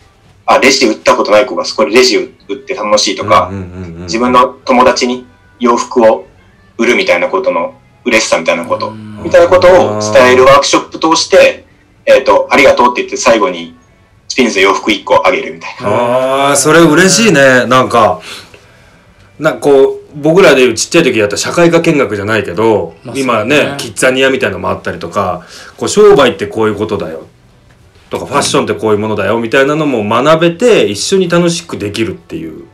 [0.47, 4.01] あ、レジ売ったことない子がそこでレジ売って楽しいとか、うんうんうんうん。
[4.03, 5.27] 自分の友達に
[5.59, 6.25] 洋服を
[6.77, 11.65] 売るみたいなことの嬉しさみたいなこと、うんみたいなことを伝えるワークショップ通して、
[12.05, 13.75] えっ、と、ありがとうって言って最後に
[14.27, 15.89] スピンズで洋服1個あげるみたいな。
[15.89, 17.65] ああ、それ嬉しいね。
[17.65, 18.21] なんか、
[19.37, 27.27] なんかこう、僕らでいうちっちゃい時やった社会科見学じゃないけど、まあ今ねね、キッザニアみたいなのもあったりとか、こう商売ってこういうことだよ。
[28.09, 32.65] とか、ファッションってこういうものだよ、みたいなのも学べて、一緒に楽しくできるっていう。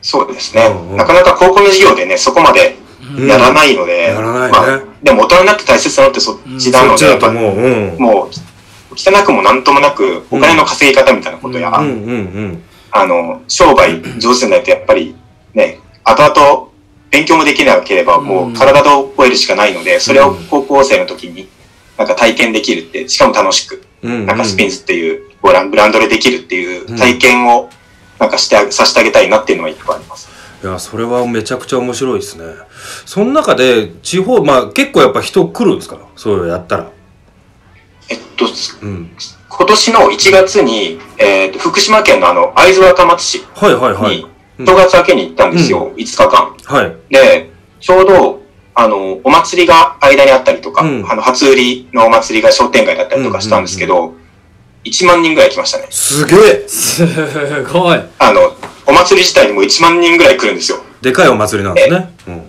[0.00, 2.76] そうですね、うんうんなかなか高校の授業でね、そこまで
[3.20, 7.56] やらないので、やらないねまあ、でも大人になって大切なのってそっちなそので、っちだと思う。
[7.56, 7.98] うん。
[7.98, 8.30] もう、
[8.94, 12.62] 汚くもなんともなく、お金の稼ぎ方みたいなことや、うんうんうん。
[12.90, 15.16] あの、商売上手になるとやっぱり
[15.54, 16.68] ね、後々
[17.10, 21.48] 勉強もできなければもう体で覚えるしかないので、それを高校生の時に
[21.98, 27.70] なんか体験できるって、しかも楽しく、うんなんかスピンズっていうブランブランドでできるっていう体験を
[28.18, 30.31] なんかしてあげさせてあげたいなっていうのは一個あります。
[30.62, 32.44] いやそれはめちゃくちゃ面白いですね。
[33.04, 35.98] その中で地方まあ結構やっぱ人来るんですか？
[36.16, 36.90] そういうのやったら。
[38.08, 38.46] えっと、
[38.82, 39.10] うん。
[39.48, 44.16] 今年の1月に、えーと福島県のあの会津若松市はいはいはい。
[44.18, 44.26] に
[44.66, 46.56] 正月明けに行ったんですよ、5日間。
[46.64, 46.96] はい。
[47.12, 48.42] で、ちょうど、
[48.74, 51.10] あの、お祭りが間にあったりとか、うん。
[51.10, 54.14] あの、初売りのお祭りが商店街だったりとかしたんですけど、
[54.84, 55.86] 1万人ぐらい来ましたね。
[55.90, 56.68] すげえ。
[56.68, 57.04] す
[57.64, 58.00] ごい。
[58.18, 58.52] あの、
[58.86, 60.78] お祭り自体にも1万人ぐらい来るんですよ。
[61.00, 62.42] でかいお祭りなんですねうん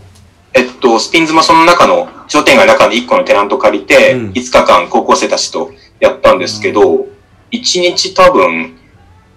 [0.55, 7.07] えっと、スピンズもその中の、商店街の中の1個のテナント借りて、うん5日間高校生たちとやったんですけど、
[7.51, 8.77] 1日多分、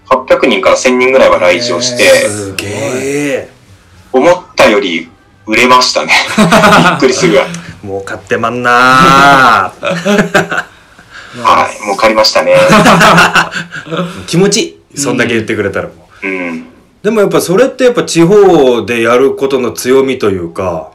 [0.08, 3.50] 800人から1000人ぐらいは来場して、すげえ
[4.12, 5.08] 思ったより
[5.46, 6.12] 売れましたね。
[6.36, 7.46] びっくりするぐらい。
[7.82, 10.64] 儲かってまんなー
[11.42, 12.56] はい、もう借りましたね。
[14.26, 16.66] 気持ちいいそんだけ言ってくれたらもううん。
[17.06, 20.90] でもやっぱそれってやっぱ地方でやることの強みというか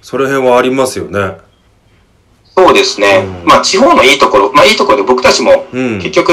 [0.00, 1.38] その辺はありますよね。
[2.44, 3.26] そうですね。
[3.42, 3.46] うん。
[3.48, 5.98] まあ、地方のいいところ、まあ、いいところで僕たちも、うん。
[5.98, 6.32] 結局、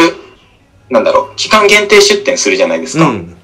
[0.91, 3.09] なんだろう、期間限定出店するじゃないですか。
[3.09, 3.35] っうん。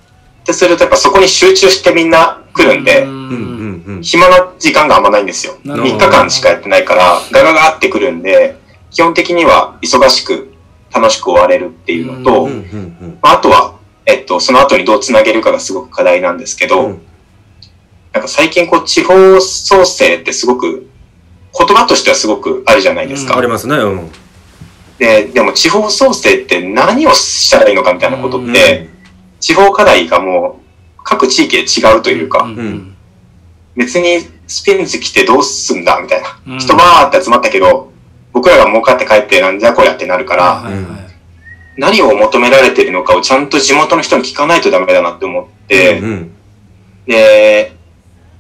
[0.44, 3.10] てすると、やっぱそこに集中してみんな来るんで、うん。
[3.10, 5.58] うんうん暇な時間があんまないんですよ。
[5.66, 6.06] 3なるほど。
[6.06, 8.58] 日間しかやってないから、ガガガってくるんで、
[8.92, 10.52] 基本的には忙しく、
[10.94, 12.50] 楽しく終われるっていうのと、
[13.24, 13.75] あとは、
[14.06, 17.02] えっと、その後にどうつなげるかがすごく課題なんですけど、うん。
[18.14, 20.88] なんか最近こう、地方創生ってすごく、
[21.58, 23.38] 言葉としてはすごくあるじゃないですか。
[23.38, 23.76] ありますね。
[23.78, 24.12] うん。
[25.00, 28.90] で、でも地方創生って何をしたらいいのかみたいなことって、
[29.40, 30.60] 地方課題がも
[30.98, 32.96] う各地域で違うというか、ん。
[33.76, 36.40] 別にスピンズ来てどうすんだみたいな。
[36.48, 36.60] うん。
[36.60, 37.92] 人バーって集まったけど、
[38.34, 41.05] 僕らが儲かって帰ってなんじゃこりゃってなるから、はいはい
[41.78, 46.32] 何を求められてるのかをちゃんと地元の人に聞かないとダメだなって思って、うん
[47.08, 47.76] で、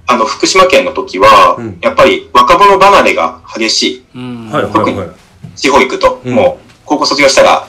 [0.07, 1.77] あの、福島県の時は、うん。
[1.81, 4.05] やっぱり若者離れが激しい。
[4.15, 5.09] うんはいはいはい。
[5.55, 6.35] 地方行くと、うん。
[6.35, 7.67] もう、高校卒業したら、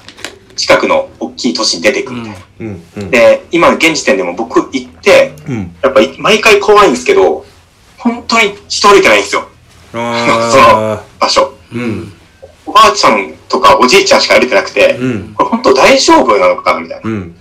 [0.57, 2.39] 近くの大きい都市に出てくるみたいな。
[2.61, 2.83] うん。
[2.97, 3.11] うん。
[3.11, 5.77] で、今現時点でも僕行って、うん。
[5.83, 7.45] やっぱり毎回怖いんですけど、
[7.99, 9.49] 本当に人歩いてないんですよ、
[9.95, 11.53] あ 場所。
[11.73, 12.13] ーうん。
[12.67, 15.35] おばあちゃんとかおじいちゃんしか歩いてなくて、うん。
[15.35, 17.11] これ本当大丈夫なのかなみたいな。
[17.11, 17.37] うん。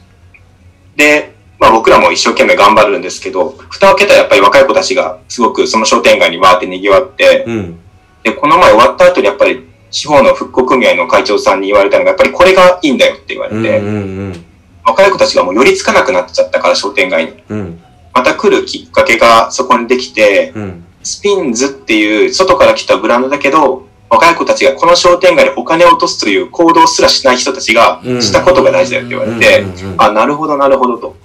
[0.95, 7.79] で、まあ僕らも一生懸命頑張るんですけど、蓋を開けたらやっぱり若い子たちがすごくその商店街にわーって賑わって、うん。
[8.23, 14.45] で、この前終わった後にやっぱり地方の復興組合の会長さんに言われたのが、やっぱりこれがいいんだよって言われて、うんうん。
[14.83, 17.43] 若い子たちがもう寄りつかなくなっちゃったから商店街に。
[17.49, 17.81] うん。
[18.13, 20.85] また来るきっかけがそこにできて、うん。
[21.03, 28.21] スピンズっていう外から来たブランドだけど、若い子たちがこの商店街でお金を落とすという行動すらしない人たちがうん。
[28.21, 29.65] したことが大事だよって言われて
[29.97, 31.15] あ、なるほどなるほどと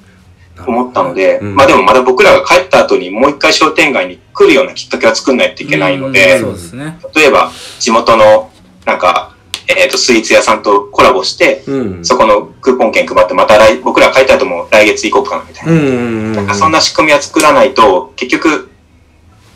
[0.67, 6.99] 思ったので、うんまあでもまだ僕らが帰った後にもう一回商店街に来るようなきっかけは作んないといけないのうんでそ、うですね。
[7.15, 8.51] 例えば地元の
[8.85, 9.35] なんか、
[9.69, 12.05] えっ、と、スイーツ屋さんとコラボして、うん。
[12.05, 16.37] そこのクーポン券配ってまた来僕ら帰った後も来月行こうかなみたいな。
[16.37, 18.71] なんかそんな仕組みは作らないと、結局、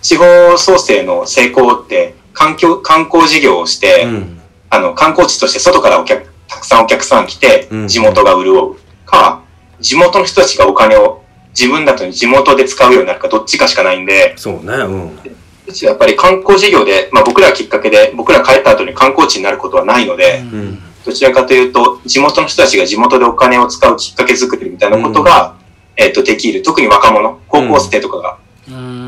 [0.03, 4.41] 地方創生の成功って、環境、観光事業をして、うん。
[4.69, 7.89] あの、観光地として外からお客、たくさんお客さん来てう、ん。
[7.89, 9.43] 地元が潤うか、
[9.81, 11.23] 地元の人たちがお金を
[11.59, 15.19] 自分だと地元で使うようになるか、どっちかしかないんで、そうねうん。
[15.67, 20.79] うちはやっぱり観光事業で、まあ僕らきっかけで、僕ら帰った後に観光地になることはないので、うん。
[21.05, 25.57] どちらかというと、地元の人たちが地元でお金を使うきっかけ作りみたいなことが、
[25.97, 26.63] えっ、と、できる。
[26.63, 28.39] 特に若者、高校生とかが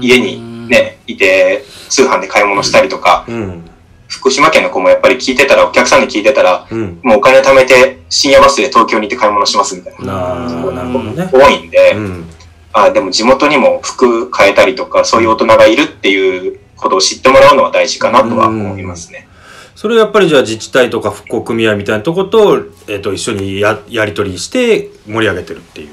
[0.00, 3.62] 家にね、いて、通販で買い物したりとか、うん
[4.08, 11.28] 福島県の子もやっぱり聞いてたら、お客さんに聞いてたら、うんもうお金貯めて深夜バスで東京に行って買い物しますみたいな。
[11.32, 12.24] 多いんで、うん
[12.72, 19.26] あでも地元にも服変えたりとか、そういう大人がいるっていうことを知ってもらうのは大事かなとは思いますね。
[19.74, 25.88] それやっぱりじゃあ自治体とか復興組合みたいなとこと,、えー、と一緒にややり取りして盛り上げてるっていう。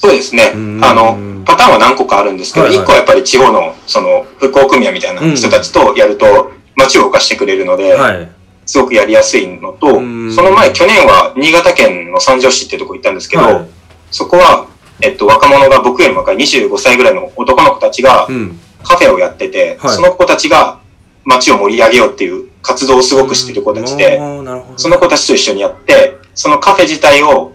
[0.00, 0.52] そうですね。
[0.54, 0.80] うん。
[0.82, 2.84] あの、パターンは何個かあるんですけど、はいはい。
[2.84, 8.28] 一個はやっぱり地方の、その、復興組合みたいな人たちとやると、街を動かしてくれるので、はい。
[8.64, 10.32] すごくやりやすいのと、うん。
[10.32, 13.66] その前、去年は新潟県の三条市っていうとこ行ったんですけど、はい。
[14.10, 14.66] そこは、
[15.02, 18.58] えっと、若者が僕よりも若い25歳ぐらいの男の子たちがうん。
[18.82, 19.90] カフェをやってて、はい。
[19.90, 20.80] その子たちが
[21.24, 24.18] 街を盛り上げようっていう活動をすごくしてる子たちで、
[24.76, 27.52] その子たちと一緒にやって、そのカフェ自体を、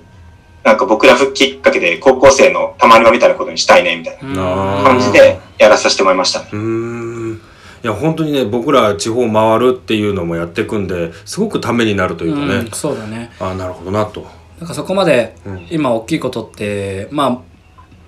[0.65, 6.49] なんか僕ら復帰きっかけで高校生のたまり場みたいなことにしたいね、みたいな感じでやらさせてもらいましたね。
[6.51, 7.41] うーん。
[7.83, 13.31] いや本当にね僕ら地方回るっていうのもやっていくんですごくためになるというかね、うんそうだね。
[13.39, 14.25] ああなるほどなと。
[14.57, 15.67] なんかそこまでうん。
[15.69, 17.41] 今大きいことってまあ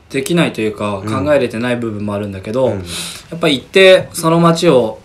[0.10, 1.26] できないというかうん。
[1.26, 2.80] 考えれてない部分もあるんだけど、うん。
[2.80, 2.86] や
[3.36, 5.00] っぱり行ってその街を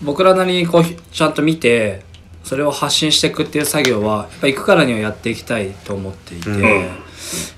[0.00, 2.02] 僕らなりにこうちゃんと見て
[2.44, 6.88] それを発信していくっていう作業はやっぱ行くからにはやっていきたいと思っていて、うん。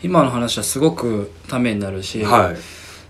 [0.03, 2.57] 今の話はすごくためになるし、はい。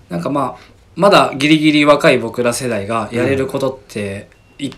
[0.08, 4.72] なんかまあまだギリギリ若い僕ら世代がやれることっていっ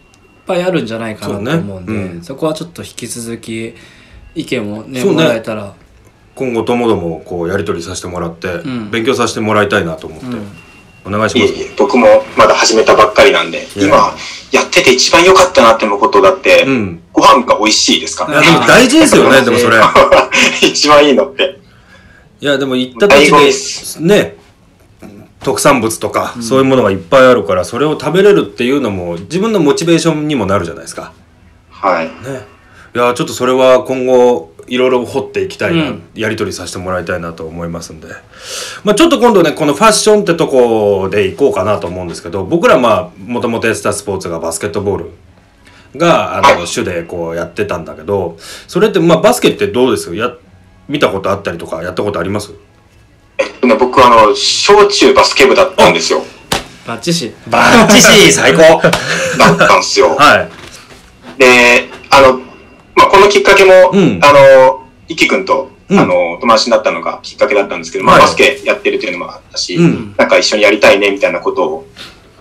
[0.45, 3.75] ぱいあるんじゃないかなと思うんで、ねうんそこはちょっと引き続き
[4.35, 5.75] 意見をねねもらえたら、
[6.35, 8.91] 今後ともどもこうやり取りさせてもらって、ん。
[8.91, 10.68] 勉強させてもらいたいなと思って、うん
[11.09, 11.53] お願いします。
[11.53, 14.15] いえいえ、僕もまだ始めたばっかりなんで、今
[14.53, 17.03] やってて一番良かったなって思うことだって、うん。
[17.13, 18.47] ご飯が美味しいですからね。
[18.67, 19.79] 大事ですよね でもそれ。
[20.63, 21.59] 一番いいのって。
[22.41, 23.97] いやでも行った土地醍醐味でです。
[23.97, 24.37] ね
[25.41, 31.13] 特産物とか、そういうものがいっぱいあるからそれを食べれるっていうのも自分のモチベーションにもなるじゃないですか。
[31.71, 32.07] はい。
[32.07, 32.47] ね。
[32.95, 36.03] いやちょっとそれは今後いろいろ掘っていきたいな、うん。
[36.15, 38.09] やり取りさせてもらいたいなと思いますんで、
[38.85, 45.11] まあ、ちょっと今度ねこのファッションってとこで行こうかなと思うんですけど僕らまあもともとやってたスポーツがバスケットボール
[45.97, 50.15] があのはい主でこうやってたんだけどそれってまあバスケってどうです？
[50.15, 50.35] や
[50.89, 52.53] 見たことあったりとかやったことあります？
[53.41, 56.25] えっとね、僕あの、小中バスケ部だったんですよ。
[56.85, 57.33] バッチシ。
[57.49, 58.59] バッチシ最高。
[58.83, 60.17] だったんですよ。
[60.17, 61.39] はい。
[61.39, 62.41] で、あの、
[62.99, 64.19] まあ、このきっかけも、うん。
[64.23, 65.99] あの、いきくんと、うん。
[65.99, 70.15] あの、友達になったのがきっかけだったんですけど、まあ、はいバスケやってるっていうのもあったし、うん。
[70.19, 71.87] なんか一緒にやりたいね、みたいなことを、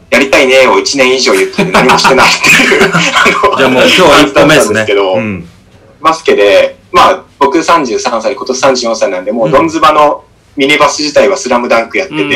[0.10, 4.86] やりたいねを1年以上言ってて何もしてないっていう、あ のじゃあもう今日は一歩目ですね。
[4.88, 5.48] けど、うん。
[6.02, 10.24] バスケで、まあ、僕33歳、今年34歳なんで、もう、ドンズバの
[10.56, 12.36] ミニバス自体はスラムダンクやってて、ね、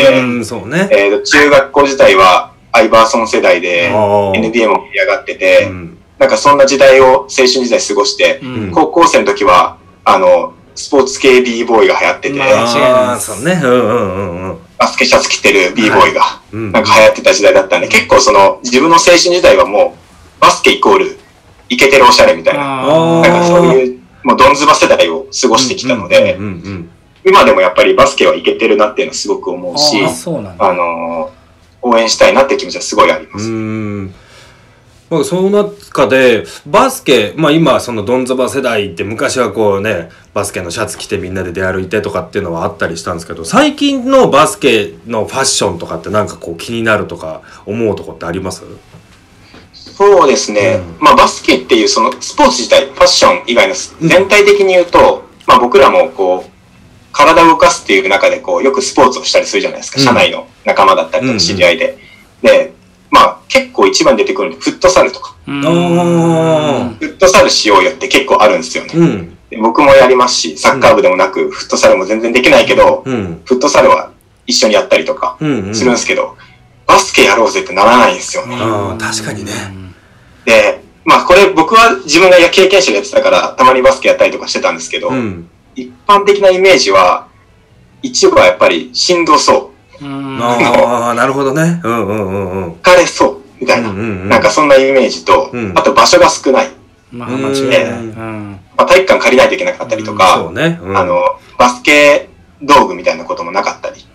[0.92, 5.91] えーと中学校時代はアイバーソン世代で、NBA も盛り上がってて、うん
[6.22, 8.72] なんかそんな時代を、青春時代過ごして、うん。
[8.72, 13.60] 高校生の時は、あの、スポーツ系 b ボーイが流行ってて、ああそうね。
[13.64, 14.50] うんうんうん。
[14.50, 16.72] うんバスケシャツ着てる b ボーイが、うん。
[16.72, 21.18] なんか流行ってた時代だったんで、結構その、自分の青春時代はもう、バスケイコール、
[21.70, 23.28] イケてるおしゃれみたいな、ああー。
[23.28, 26.90] なんかそういう、もうドンズバ世代を過ごしてきたので、うんうん
[27.24, 30.66] 今でもやっぱりバスケはいけてるなっていうのはすごく思うしあ、そうなんだ。
[30.68, 31.42] あのー
[31.84, 33.48] 応援したいなって気持ちはすごいあります。
[35.12, 48.64] まあその中でバスケまあ今そのドンザバ世代って昔はこうねバスケのシャツ着てみんなで出歩いてとかっていうのはあったりしたんですけど最近のバスケのファッションとかってなんかこう気になるとか思うとこってあります？
[49.74, 50.82] そうですね。
[51.00, 56.52] うまあバスケっていうそのスポーツ自体、ファッション以外の全体的に言うと、まあ僕らもこう、
[57.12, 60.00] 体を動かすっていう中でこう、よくスポーツをしたりするじゃないですか。
[60.00, 61.98] うん社内の仲間だったりと知り合いで。
[62.42, 62.74] で、
[63.12, 65.36] まあ結構一番出てくるのフットサルとか。
[67.00, 68.94] フットサルしようよって結構あるんですよね。
[68.96, 69.38] うん。
[69.50, 73.42] で僕もやりますし、サッカー部でもなく、フットサルも全然できないけど、うん。
[73.46, 74.12] フットサルは
[74.48, 75.76] 一緒にやったりとかうんうん。
[75.76, 76.38] するんですけど、
[76.88, 78.46] バスケやろうぜってならないんですよ。
[78.46, 78.58] ね。
[79.00, 79.52] 確かにね。
[80.46, 85.50] で、まあこれ僕は自分が経験者でやってたから、たまにバスケやったりとかしてたんですけど、うん。
[85.76, 87.28] 一般的なイメージは、
[88.02, 89.71] 一部はやっぱりしんどそう、うん
[90.04, 91.82] ああなるほどね。
[91.84, 92.74] うんうんうんうん。
[92.82, 94.30] 疲れそう、みたいな、うんうんうん。
[94.30, 95.74] なんかそんなイメージと、うん。
[95.76, 96.70] あと場所が少ない。
[97.12, 97.82] まあ間違いない。
[97.82, 98.60] うん。
[98.78, 100.80] まあ、体育館借りないといけなかったりとか、そうね。
[100.82, 100.98] うん。
[100.98, 101.22] あの、
[101.58, 102.30] バスケ
[102.62, 104.06] 道具みたいなこともなかったり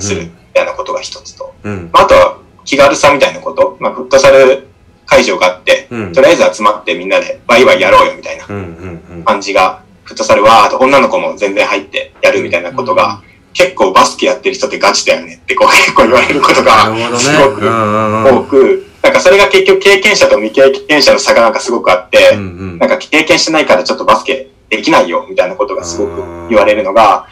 [0.00, 1.90] するみたいなことが一つと、うん。
[1.92, 4.66] まあ、あとは気軽さみたいなこと、まあ、フットサル
[5.06, 6.12] 会場があって、うん。
[6.12, 9.24] とりあえず集まってみんなでワイワイやろうよみたいなうんうんうん。
[9.24, 13.20] 感じが、フットサルは、あと女の子も全然入ってやるみたいなことが、
[13.56, 18.38] 結構バスケやってる人ってガチだよねってこう結構言われることがすごくうんうんうん。
[18.40, 22.42] 多く、なんかそれが結局経験者と未経験者の差がなんかすごくあって、うんう
[22.74, 22.78] ん。
[22.78, 27.28] なんか経験してないからちょっとバスケできないよみたいなことがすごく言われるのが、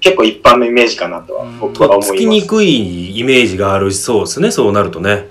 [0.00, 2.12] 結構一般のイメージかなとは僕は思います。
[2.12, 5.28] つきにくいイメージがあるしそうですねそうなるとね。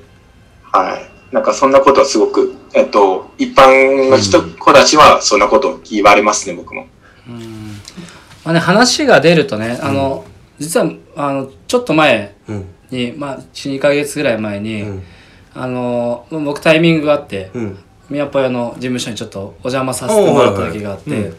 [0.72, 1.36] はい。
[1.36, 6.88] なんかそんなことはすごく、えっと、一般の人、子たちはそんなことを言われますね、僕も。
[8.46, 10.24] まあね話が出るとねあの
[10.60, 12.66] 実はあのちょっと前うん。
[12.90, 15.04] にまあ12ヶ月ぐらい前にうん。
[15.54, 17.78] あの僕タイミングがあってうん。
[18.10, 21.32] 宮ぽよの事務所にちょっとお邪魔させてもらった時があって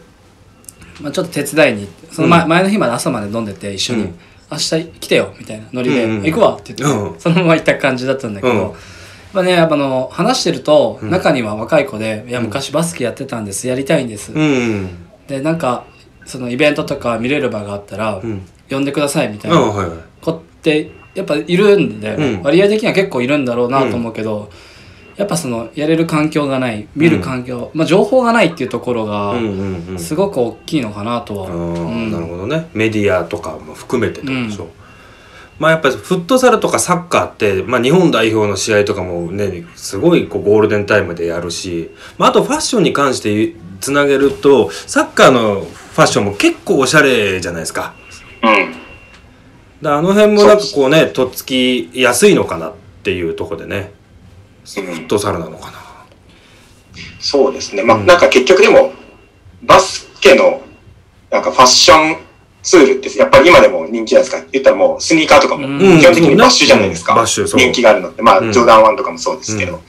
[1.01, 4.03] まあちょっと手伝いにその前前の日まで朝まで飲んでて一緒に。
[4.03, 4.15] うん。
[4.51, 8.55] 明日来てよみたいなノリでうんうん行くわって言っうんてそのまま行った感じだったんだけうん。
[8.57, 8.75] ど
[9.31, 11.09] まあねやっぱあの話してるとん。
[11.11, 14.89] 中には若い子で「いや昔バスケやってたんですやりたいんです」うん
[15.27, 15.85] でなんか
[16.25, 19.57] そのイベントとか見れる場があったら、ん呼んでくださいみたいな。
[20.21, 22.43] 子ってやっぱいるんだよね、うん。
[22.43, 24.49] 割合的には結構いるんだろうなと思うけど、
[25.17, 29.35] やっぱそのやれる環境がない見る環境、まあ情報がないっていうところが
[29.97, 32.69] すごく大きいのかなとは、なるほどね。
[32.73, 34.69] メディアとかも含めてとでしょ、
[35.57, 47.93] まあやっぱりフットサルとかサッカーって、まあ、日本代表の試合とかもねすごいこうゴールデンタイムでやるし、まあ、あとファッションに関してつなげるとサッカーのファッションも結構おしゃれじゃないですか。
[47.93, 47.98] うん。
[49.81, 52.73] だあの辺もなんかこうねとっつきやすいのかなっ
[53.03, 53.91] ていうところでね
[54.65, 55.89] フットサルなのかな
[57.19, 57.83] そうですね。
[57.83, 58.93] まあ、うんなんか結局でも、
[59.63, 60.61] バスケの、
[61.29, 62.17] なんかファッション
[62.63, 64.47] ツールって、やっぱり今でも人気じゃないですか。
[64.51, 67.13] 言ったらもうスニーカーとかも、うん基本的にバッシュじゃないですか。
[67.13, 68.21] うんう人気があるのって。
[68.21, 69.79] まあ、うんジョーダン1とかもそうですけど、うん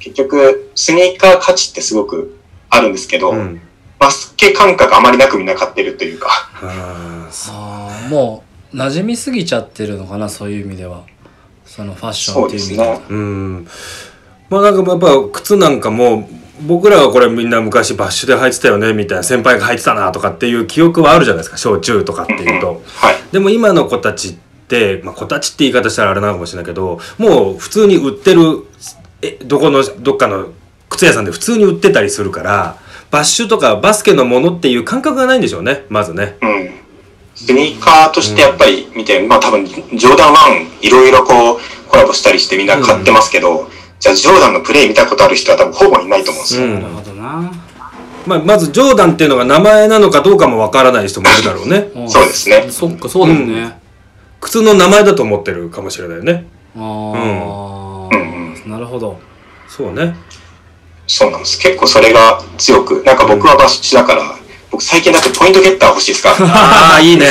[0.00, 2.38] 結局、スニーカー価値ってすごく
[2.68, 3.60] あるんですけど、うん
[4.04, 6.28] バスケ感覚あまりなくみんな買ってるというか、
[6.60, 8.44] あーそあーも
[8.74, 11.04] う馴染みすぎちゃってるのかなそういう意味では
[11.64, 13.06] そのファッションっていう意味ではですね。
[13.08, 13.68] うん
[14.50, 16.28] まあなんかやっぱ靴なんかも
[16.66, 22.82] 僕らはこれみんな昔バッシュで履いてたよねみたいな先輩が履いてたなとかっていう記憶はあるじゃないですか小中とかっていうと。
[22.96, 23.14] はい。
[23.32, 24.34] でも今の子たちっ
[24.68, 28.66] て、まあ、子たちって言い方したらあれなのかもしれないけどもう普通に売ってる
[29.22, 30.48] えどこのどっかの
[30.90, 32.83] 靴屋さんで普通に売ってたりするから
[33.14, 36.36] バッシュとかバスケのものっていう感覚がないんでしょうねまずね。
[36.42, 36.70] うん。
[37.36, 46.66] スニーカーとしてやっぱり見て、まあ多分、ジョーダン1いろいろこうコラボしたりしてみんな買ってますけど、じゃあジョーダンのプレイ見たことある人は多分ほぼいないと思うんですよ。
[46.66, 47.52] うんなるほどな、
[48.26, 52.04] まあ、まずジョーダンっていうのが名前なのかどうかもわからない人もいるだろうね。
[52.04, 53.78] んそうですねそっかそうだよね、
[54.40, 56.46] 靴の名前だと思ってるかもしれないね。
[56.76, 59.20] ああ、うんなるほど
[59.68, 60.16] そうね。
[61.06, 61.58] そうなんです。
[61.58, 64.22] 結構それが強く、なんか僕はバッシュだから、
[64.70, 66.34] 僕最近だってポイントゲッター欲しいですか？
[66.40, 67.26] ああ、いいね。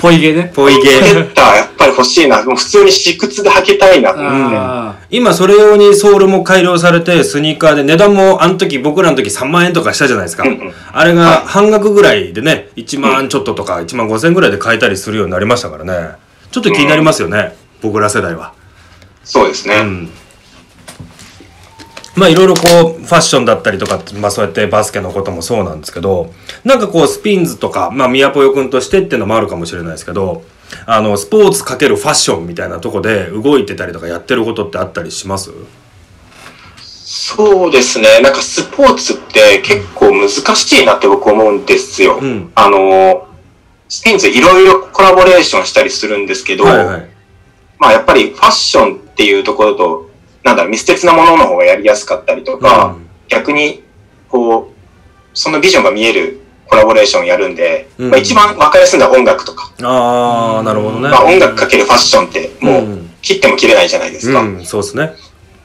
[0.00, 1.30] ポイゲねポイポイントゲゲー。
[1.30, 2.42] ッターやっぱり欲しいな。
[2.42, 4.56] もう普通に私靴で履けたいなと思って。
[4.56, 10.72] あ今それ用にソールも改良されて、スニーカーで値段もあの時、僕らの時3万円とかしたじゃないですかうんうん。
[10.92, 16.16] あれが半額ぐらいでね、1万ちょっととか1万5千ぐらいで買えたりするようになりましたからね。
[16.50, 17.54] ちょっと気になりますよね。
[17.82, 18.54] 僕ら世代は。
[19.22, 19.76] そうですね。
[19.76, 20.10] うん。
[22.18, 22.60] まあいろいろこ
[22.98, 26.32] うファッションだったりとかまあそうやってバスケのこともそうなんですけど
[26.64, 30.42] なんかこうスピンズとかまあ宮ぽよくんとしてっていうのもあるかもしれないですけど
[30.84, 35.50] あのスポーツかけるファッションみたいなとこで動いてたりとかやってることってあったりします？
[37.04, 38.20] そうですね。
[38.20, 42.18] なんかスポーツって結構難しいなって僕思うんですよ。
[42.20, 43.28] うんあの、
[43.88, 47.10] スピンズいろいろコラボレーションしたりするんですけど、はいはい
[47.78, 50.07] まあやっぱりファッションっていうところと、
[50.44, 53.08] なんだろう、密接なものの方がやりやすかったりとか、うん。
[53.28, 53.82] 逆に、
[54.28, 54.78] こう、
[55.34, 58.10] そのビジョンが見えるコラボレーションやるんで、うん。
[58.10, 61.08] まあ一番わかりやすいのは音楽とか、ああなるほどね。
[61.08, 63.10] まあ音楽かけるファッションってもううん。
[63.20, 64.40] 切っても切れないじゃないですか。
[64.40, 65.12] うんそうですね。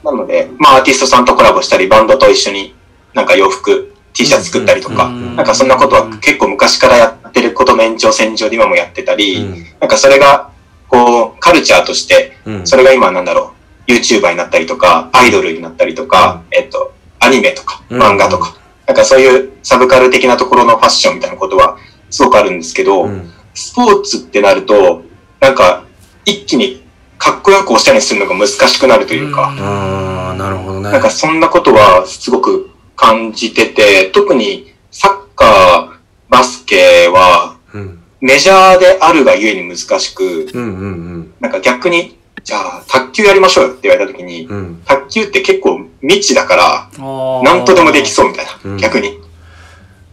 [0.02, 2.74] なので、まあアーティストさんとコラボしたり、バンドと一緒に
[3.14, 5.36] なんか洋服、T シャツ作ったりとか、うん。
[5.36, 9.66] なんかそんなことは結構昔からやってることの延長線上で今もやってたり、うん。
[9.80, 10.50] なんかそれが、
[10.88, 12.66] こう、カルチャーとして、うん。
[12.66, 13.53] それが今なんだろう、
[13.86, 18.02] YouTuber になったりとか、アイドルになったりとか、えっと、アニメとか、うん。
[18.02, 18.56] 漫画とか、
[18.86, 21.78] なんかそういうサブカル的なところのファッションみたいなことは
[22.10, 23.30] すごくあるんですけど、うん。
[23.54, 25.02] スポーツってなると、
[25.40, 25.84] なんか
[26.24, 26.82] 一気に
[27.18, 30.90] かっこよくおしゃれにするのが難しくなるというか、ああなるほどね。
[30.90, 38.00] なんかそんなことはすごく感じてて、特にサッカー、バスケはうん。
[38.20, 41.34] メジャーであるがゆえに難しく、うんうん。
[41.40, 49.20] なんか逆に、じゃあ卓球やりましょうよって言われた時に、うんうん卓球って結構未知だから、あ何とでもできそうみたいうんな、逆に。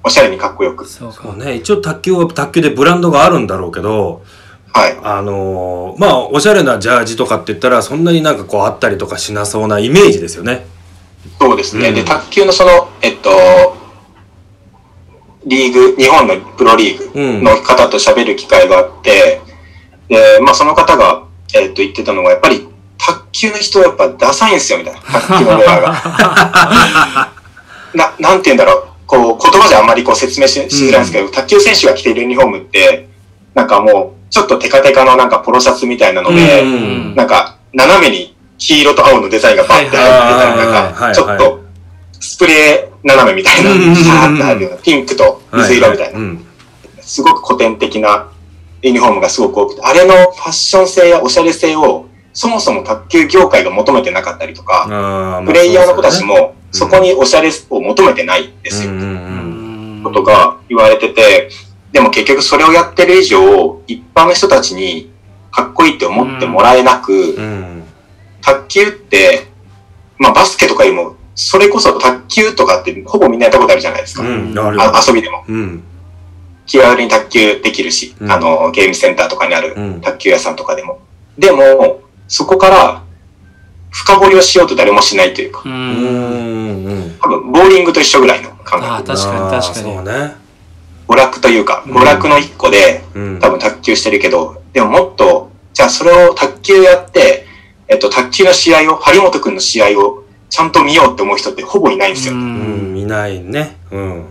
[0.04, 0.86] おしゃれにかっこよく。
[0.88, 4.24] そうかそうね一応卓球は卓球でブランドがあるんだろうけど
[4.74, 4.98] はい。
[5.04, 10.66] あのーまあおしゃれなジャージとかって言ったらそんなになんかこうあったりとかしなそうなイメージですよね。
[11.40, 11.90] そうですね。
[11.90, 13.30] うんで、卓球のその、えっと、
[15.46, 19.42] リーグ、日本のプロリーグの方と喋る機会があって、
[20.08, 21.24] で、まあその方が、
[21.54, 25.02] えっと、言ってたのが、やっぱり、卓球の人はやっぱダサいんですよ、みたいな。
[25.02, 27.32] 卓球のウェアが。
[27.94, 28.88] な、なんて言うんだろう。
[29.06, 33.10] こう、言葉じゃあんまりこう説明ししづらいんですけど、卓球選手が着ているユニフォームって、
[33.54, 37.16] なんかもう、ちょっとテカテカのなんかポロシャツみたいなので、うん。
[37.16, 41.60] なんか、斜めに黄色と青のデザインがバッて入ってたり、なんはいか、ちょっはいと、
[42.20, 43.96] スプレー斜めみたいな、うん。
[43.96, 46.46] シャーって入るような、ピンクと水色みたいな、うん。
[47.02, 48.30] すごく古典的な
[48.82, 58.92] ユニフォームがすごく多くて、あれのファッション性やおしゃれ性を、そもそも卓球業界が求めてなかったりとか、プレイヤーの子たちも、うんそこにおしゃれを求めてないんですよ。
[60.04, 61.50] ことが言われてて、
[61.92, 65.12] でも結局それをやってる以上、一般の人たちに
[65.52, 67.84] かっこいいって思ってもらえなく、うん。
[68.42, 69.48] 卓球って、
[70.18, 74.24] まあバスケとかよりも、それこそ卓球とかってほぼみんなやったことあるじゃないですか。
[74.24, 74.56] うん。
[74.56, 75.44] 遊びでも。
[75.48, 75.84] うん。
[76.72, 81.00] 気軽に卓球できるし、うんあの、ゲームセンターとかにあるうん卓球屋さんとかでも。
[81.38, 82.00] でも、
[82.30, 83.04] そこから
[83.90, 85.70] 深掘りをしようと誰もしないというかう、。
[85.70, 86.86] うんん。
[86.86, 87.18] うん。
[87.22, 89.18] 多分、ボーリングと一緒ぐらいの感ああ、覚。
[89.18, 89.96] 確かに確かに。
[89.96, 90.36] そうね。
[91.10, 93.40] 娯楽というか、娯楽の一個で、うん。
[93.42, 97.48] 多分卓球してるけど、でももっと、じゃあそれを卓球やって、
[97.90, 102.34] えっと、卓球の試合を、張本くんの試合をちゃんと見ようって思う人ってほぼいないんですよ。
[102.34, 102.94] うん。
[102.94, 103.78] 見ないね。
[103.92, 104.26] うん。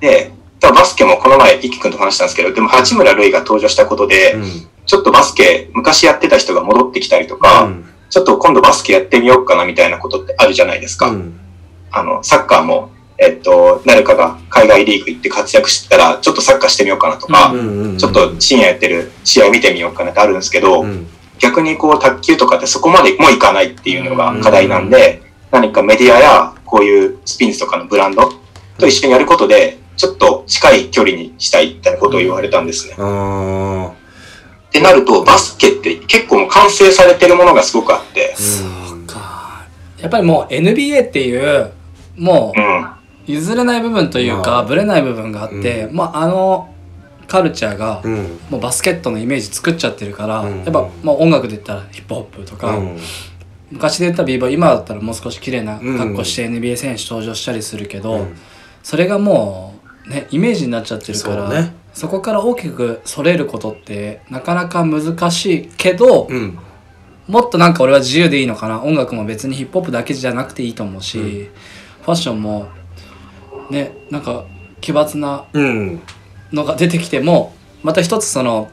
[0.00, 0.32] で、
[0.70, 4.68] バスケもこの前、イキくんと話したんですけど、でも八村塁が登場したことで、うん。
[4.86, 11.08] ちょっとバスケ、昔やってた人が戻ってきたりとか、うんちょっと今度バスケやってみようかなみたいなことってあるじゃないですか。
[11.08, 11.40] うん。
[11.90, 17.96] あの、サッカーも、えっと、誰かが海外リーグ行って活躍してたら、ちょっとサッカーしてみようかなとか、うん。
[17.96, 21.06] ちょっと深夜やってる試合見てみようかなってあるんですけど、うん。
[21.38, 28.30] 逆にこう卓球とかってそこまでもいかないっていうのが課題なんで、何かメディアやこういうスピンズとかのブランド
[28.76, 32.94] と一緒にやることで、ちょっと近い距離にしたいみたいなことを言われたんですね。
[32.94, 32.96] っ
[34.72, 38.34] てなると、バスケって結構もう完成されてるものがすごくあって、
[38.90, 39.06] うん。
[39.06, 39.64] か
[40.00, 41.70] やっぱりもう NBA っていう
[42.16, 42.60] もう。
[42.60, 42.86] うん
[43.24, 46.74] 譲れない部分というまあかぶれない部分があって、まああの
[47.28, 48.40] カルチャーがうん。
[48.50, 52.98] もうバスケットのイメージ作っちゃってるから、うんやっぱまあ音楽で言ったらヒップホップとか、うん。
[53.70, 58.36] 昔で言ったらビーボーイ今だったらもう少し綺麗な格好して NBA 選手登場したりするけど、うん
[58.82, 59.71] それがもう
[60.06, 66.58] ねイメージになっちゃってるからそうねそこから大きくそれることってなかなか難しいけど、うん。
[67.28, 71.48] もっとなんか俺は自由でいいのかな音楽も別にヒップホップだけじゃなくていいと思うし、うん
[72.02, 72.66] ファッションも
[73.70, 74.44] ねなんか
[74.80, 76.00] 奇抜なうん。
[76.52, 78.70] のが出てきてもまた一つその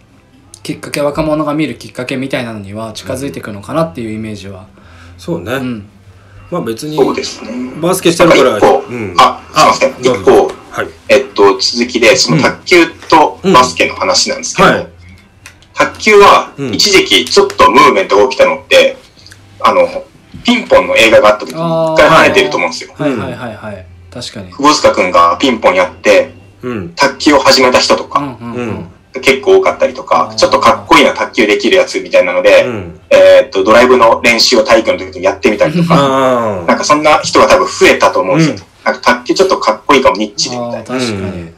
[0.63, 4.67] きっかけ若者が見るきっかけみたいなのには近づいていくのかなっていうイメージは、
[5.17, 5.53] そうね。
[5.53, 5.89] うん、
[6.51, 6.97] まあ別に。
[7.81, 8.43] バスケしてるから。
[8.51, 9.15] なんか一個うん。
[9.17, 9.41] あ、
[9.73, 10.03] すいません。
[10.03, 10.87] どうぞ一個、はい。
[11.09, 14.87] えっと、続きで、その卓球とバスケの話なんですけど、うんはい
[15.79, 18.97] 卓球はうん一時期ちょっとムーブメントが起きたのって、
[19.61, 19.87] あの、
[20.43, 22.93] ピンポンの映画があった時に一回跳ねてると思うんですよ。
[22.97, 26.89] はいはいはいはい確かに久保塚くんがピンポンやって、うん。
[26.95, 29.21] 卓球を始めた人とうんか、うんうんうん。
[29.21, 32.99] 結構多かったりとかちょっとかっこいいな卓球できるやつみたいなので、うん。
[33.09, 36.65] えーっと、ドライブの練習を体育の時にやってみたりとか。
[36.67, 38.67] なんかそんな人が多分増えたと思うんですよ。
[38.85, 40.83] うんなんか卓球ちょっとかっこいいかもニッチでみたいな。
[40.83, 41.55] 確かに、うん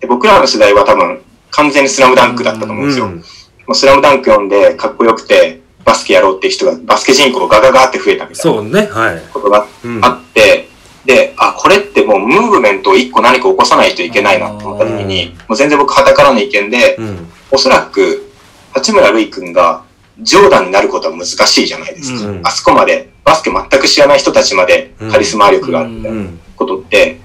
[0.00, 1.22] で僕らの世代は多分
[1.52, 3.06] 完全にスラムダンクだったと思うんですよ。
[3.06, 3.16] うん。
[3.18, 3.22] も
[3.68, 8.86] うスラムダンク読んでかっこよくてバスケやろうっていう人がバスケ人口がガガガって増えたみたいなそうね。
[8.90, 9.22] はい。
[9.32, 10.04] ことがうん。
[10.04, 10.68] あって、
[11.04, 17.28] で、あ、これってもうムーブメントを一個何か起こさないといけないなって思った時に、もう全然僕旗からの意見で、うん。
[17.52, 18.32] おそらく
[18.72, 19.84] 八村塁君が
[20.20, 22.28] ジョーダンになることは難しいじゃないですか。
[22.28, 26.40] うんあそこまでバスケ全く知らない人たちまでカリスマ力があるみたいなうん。
[26.56, 27.20] ことって、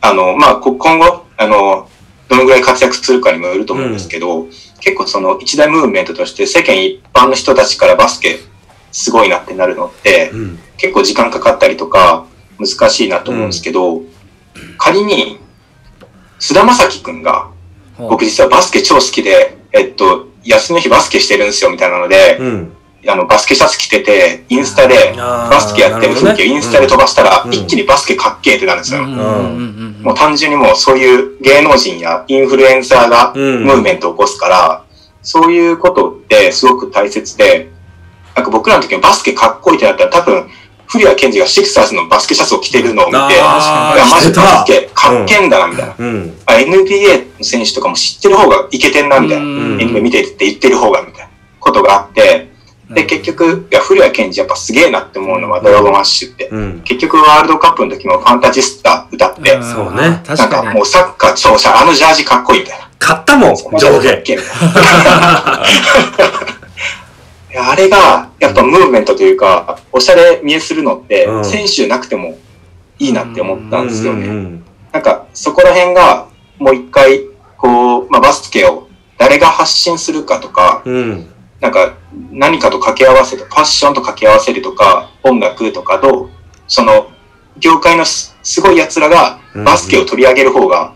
[0.00, 1.88] あの、まあ、こ今後、あの、
[2.28, 4.46] どのぐらい活躍するかにもよると思うんですけど、
[4.80, 8.40] 結構その一大ムーブメントとして世間一般の人たちからバスケ
[8.92, 10.58] すごいなってなるのって、うん。
[10.76, 12.26] 結構時間かかったりとか
[12.58, 14.02] 難しいなと思うんですけど、
[14.78, 15.38] 仮に、
[16.38, 17.50] 菅田将暉くんが、
[17.98, 22.75] 僕実はバスケ超好きで、えっと、休みの日バスケしてるんですよみたいなので、うん。
[23.08, 27.52] あの、バスケシャツ着てて、インスタでバスケやってる風景をインスタで飛ばしたら、うん。
[27.52, 29.04] 一気にバスケかっけえってなるんですよ。
[29.04, 33.64] もう単純にもうそういう芸能人やインフルエンサーがうん。
[33.64, 34.82] ムーブメントを起こすから、
[35.22, 37.70] そういうことってすごく大切で、
[38.34, 40.48] なんか僕らの時にバスケかっこいいってなったら多分、
[40.88, 43.44] 古谷健二がシクサーズのバスケシャツを着てるのを見て、いや、
[44.10, 45.94] マジバスケかっけえんだな、みたいな。
[45.98, 46.38] うん。
[46.46, 49.44] あ NBA の選手とかも知ってる方がイケてんな、みたいな。
[49.44, 49.76] うん。
[49.78, 52.55] NBA 見ててって言ってる方が、みたいなことがあって、
[52.90, 56.48] で、結局、いや、古谷健二やっぱすげえなって思うのはドラゴンマッシュって。
[56.48, 56.82] うん。
[56.84, 62.88] 結局ワールドカップの時もファンタジスタ歌って、んそうね確なんかかにもうサッカー超シャあのジャージかっこいいみたいな。
[62.98, 64.10] 買ったもん、上下。
[67.52, 72.38] いやあれが、やっぱムーブメントというか、おしゃれ見えするのってう、ん選手なくても
[72.98, 74.26] いいなって思ったんですよね。
[74.26, 74.62] うん
[74.92, 76.28] なんか、そこら辺が、
[76.58, 77.20] もう一回、
[77.58, 81.26] こう、まあ、バスケを誰が発信するかとか、うん。
[81.66, 81.72] うん。
[81.74, 81.94] なんか、
[82.30, 86.28] 何かと掛け合わせて、ファッションと掛け合わせるとか、音楽とかと、
[86.68, 87.08] その、
[87.58, 90.92] 業界のすすごい奴らが、バスケを取り上げる方が、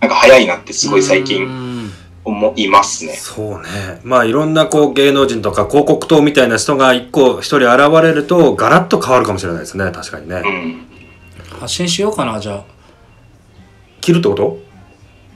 [0.00, 1.90] なんか早いなってすごい最う近ん
[2.24, 3.14] 思いますね。
[3.14, 4.00] そうね。
[4.04, 9.90] まあいろんなこう芸能人とか広告塔みたいな人が一個一人現れるとガラッと変わるかもしれないですね。
[9.92, 10.42] 確かにね。
[10.44, 10.86] うん。
[11.60, 12.64] 発信しようかなじゃあ
[14.00, 14.58] 切るってこと？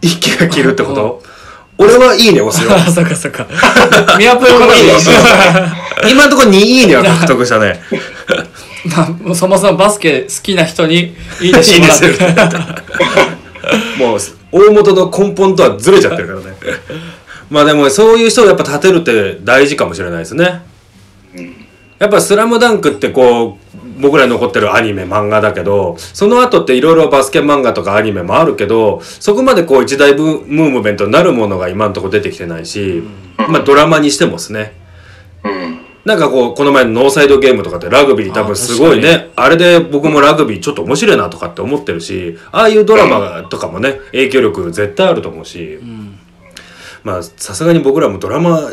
[0.02, 1.22] 一気が切るってこと？
[1.80, 2.72] 俺はいいね押すよ。
[2.76, 3.46] あそっかそっか
[4.18, 4.92] ミヤプロのいいね
[6.10, 7.80] 今のところにいいねは獲得したね。
[8.84, 11.86] まあもうそもそもバスケ好きな人にいいねしても
[12.36, 12.54] ら
[13.98, 14.18] もう、
[14.52, 16.56] 大元の根本とはずれちゃってるからね。
[17.50, 20.62] まあでも、そういう人をやっぱ立てるって大事かもしれないですね。
[21.98, 33.02] やっぱ「スラムダンクってこう僕らに残ってるアニメ漫画だけどその後っていろいろバスケ漫画とかアニメもあるけどそこまでこう一大ムーブメントになるものが今のところ出てきてないし、
[33.36, 34.72] まあドラマにしてもですね。
[35.44, 35.80] うん。
[36.04, 45.78] なんかこうこの前のノーサイドゲームとかってラグビー多分すごいあねあれで僕もラグビーちょっと面白いなとかって思ってるしああいうドラマとかもね影響力絶対あると思うし、
[47.04, 48.70] まあさすがに僕らもドラマ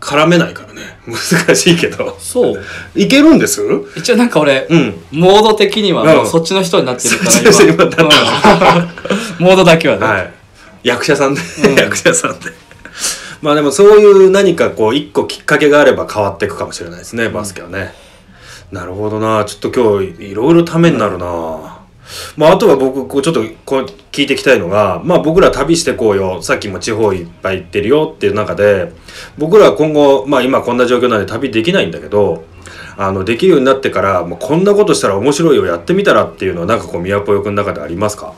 [0.00, 0.98] 絡めないからね。
[1.06, 2.16] 難しいけど。
[2.20, 2.62] そう。
[2.94, 3.62] いけるんです？
[3.96, 4.94] 一応なんか俺、うん。
[5.10, 8.10] モード的にはもううんそっちの人になってるからそっちの人になったうん。
[9.44, 10.32] モードだけはね、はい。
[10.84, 11.74] 役者さんで、うん。
[11.74, 12.52] 役者さんで。
[13.40, 17.94] まあでもそういう何かこう一個きっかけがあれば変わっていくかもしれないですねバスケはね、
[18.72, 19.44] なるほどな。
[19.44, 21.77] ちょっと今日いろいろためになるな、
[22.36, 26.42] まああとは僕こうちょっとこう聞いていきたいのがまあ僕ら旅してこうよ。
[26.42, 28.92] さっきも地方いっぱい行ってるよっていう中で
[29.36, 32.44] 僕らは今後まあ今こんな状況なんで旅できないんだけど
[32.96, 38.32] あのできるようになってからもうこんなことしたら面白いよやってみたらっていうのはなんかこう宮ぽよくんの中でありますか？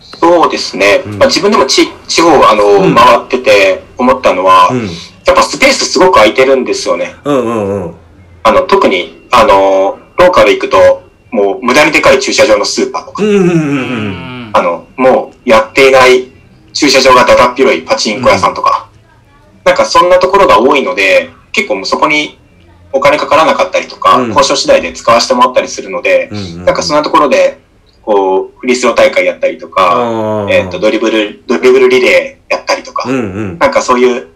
[0.00, 1.02] そうですね。
[1.06, 1.18] ん。
[1.18, 2.94] まあ、自分でも地地方あの、うん。
[2.94, 4.86] 回ってて思ったのは、うん。
[4.86, 7.14] やっぱスペースすごく空いてるんですよね。
[7.24, 7.94] うんうんうん。
[8.42, 11.02] あの、特に、あの、ローカル行くと、
[11.34, 16.30] もう無駄にでかい駐車場のスーパーとか、あの、もうやっていない
[16.72, 18.88] 駐車場がだだっ広いパチンコ屋さんとか、
[19.64, 22.38] なんかそんなところが多いので、結構もうそこに
[22.92, 24.28] お金かからなかったりとか、うん。
[24.28, 26.30] 交渉次第で使わせてもらったりするので、
[26.64, 27.58] なんかそんなところで、
[28.02, 33.58] こう、フリースロー大会やったりとか、えっ、と、ドリブル、ドリブルリレーやったりとか、うんうん。
[33.58, 34.28] なんかそういう、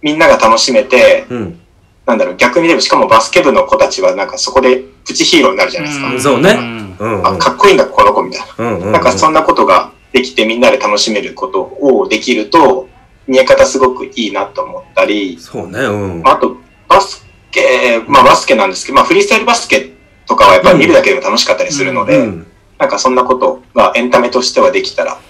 [0.00, 1.61] みんなが楽しめて、うん
[2.06, 6.12] なんだろう、逆にでも、しかもバスケ部の子たちはなんかそこでプチヒーローになるじゃないですか。
[6.12, 6.20] ん。
[6.20, 6.52] そうね。
[6.54, 6.96] ん。
[6.98, 7.26] うんうん。
[7.26, 8.64] あ、かっこいいんだ、この子みたいな。
[8.64, 12.88] うんうんなんかそんなことができてみんなで楽しめることをできると、
[13.26, 16.22] 見え方すごくいいなと思ったり、そうねうん。
[16.24, 16.56] あと、
[16.88, 19.92] バスケ、まあバスケなんですけど、まあフリースタイルバスケ
[20.26, 22.46] とかはやっぱり見るだけでも楽しかったりするので、うん
[22.78, 25.20] なんかそんなことがエンタメとしてはできたら、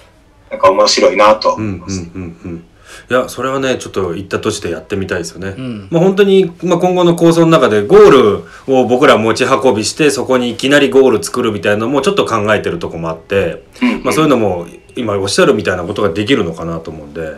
[0.50, 2.10] なんか面白いなとうんうん思います。
[2.14, 2.64] うんうん
[3.12, 5.88] いやそれはねちょっと行った年でやってみたいですよね、うん。
[5.90, 14.02] まあ本当に、まあ、今後の構想の中でゴールを僕ら持ち運びしてそこにいきなりゴール作るみたいなのもちょっと考えてるとこもあって、うん。
[14.02, 17.34] まあ、そういうのも今おっしゃるみたいなことができるのかなと思うんで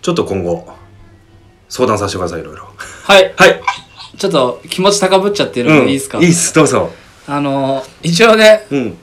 [0.00, 0.68] ちょっと今後
[1.68, 2.68] 相談させてくださいいろいろ。
[3.02, 3.34] はい。
[3.36, 3.60] はい。
[4.16, 6.54] ちょっと気持ち高ぶっちゃってるんでいいですか、いいっす。
[6.54, 6.88] どうぞ。
[7.26, 8.96] あの一応ねうん。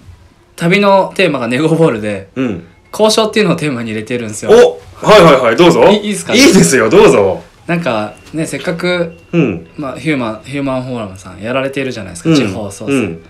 [0.55, 4.51] 旅のテーマがネゴボールでうん交渉っていうのをテーマに入れてるんですよ。
[4.51, 5.83] おはいはいはいどうぞ。
[5.89, 6.33] いいいですか？
[6.33, 7.43] いいですよどうぞ。
[7.67, 9.67] なんかねせっかく、うん。
[9.77, 12.35] まあ、ヒューマンヒューマンフォーラムさんやられているじゃないですか、うん。
[12.35, 13.23] 地方創生、うん。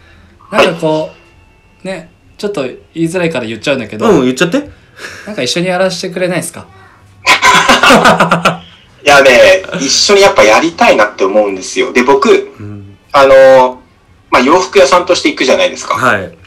[0.51, 1.09] なんかこ
[1.83, 4.69] うねちょっと言いづらいから言っちゃうんだけど、うん言っちゃって。
[5.25, 6.67] なんか一緒にやらせてくれないですか？
[9.03, 11.93] いやね、一緒にやっぱやりたいなって思うんですよ。
[11.93, 12.97] で、僕、うん。
[13.11, 13.81] あの、
[14.29, 15.95] まあ、洋服屋さんとして行くじゃないですか。
[15.95, 16.37] はい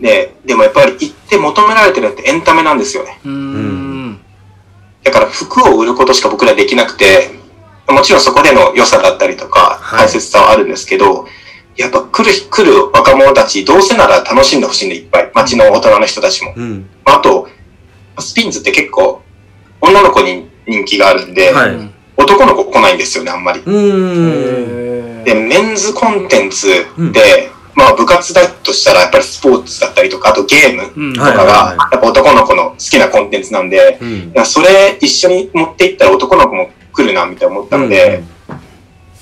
[0.00, 3.18] で、でもやっぱり行って求められてるのってエンタメなんですよね。
[3.24, 4.20] うーん
[5.02, 7.30] だから服を売ることしか僕らできなくて、
[7.88, 11.26] もちろんそこでの良さだったりとか、はい大切さはあるんですけど、
[11.76, 15.30] やっぱ来る、来る若者たち、どうせなら楽しんでほしいんでいっぱい。
[15.34, 16.54] 街の大人の人たちも。
[16.56, 17.48] うんあと、
[18.18, 19.22] スピンズって結構、
[19.80, 23.60] 女の子に人気があるんで、はいうん男の子来ないんですよね、あんまり。
[23.60, 26.68] うーんで、メンズコンテンツ
[27.12, 31.12] で、まあ部活だとしたらやっぱりスポーツだったりとか、あとゲームうん。
[31.12, 34.00] とかが、やっぱ男の子の好きなコンテンツなんで、
[34.44, 38.24] それ一緒に持っていったら男の子も来るな、みたいな思ったので、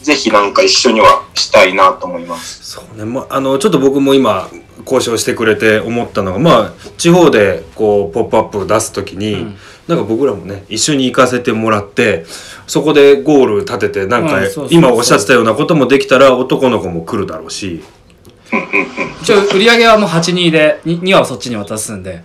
[0.00, 2.62] ぜひなんか一緒にはしたいなと思います。
[2.62, 4.48] そうね、まあ、あのちょっと僕も今
[4.84, 9.56] 交渉してくれて思ったのがまあ地方でこう「ポップアップ出す時に、うん。
[9.88, 12.24] なんか僕らもね一緒に行かせてもらって
[12.66, 14.40] そこでゴール立ててなんか、
[14.70, 17.82] 今おっしゃってたようなこともできたら男の子も来るだろうし。
[19.22, 22.22] 一応売り上げはもう82で 2, 2はそっちに渡すんで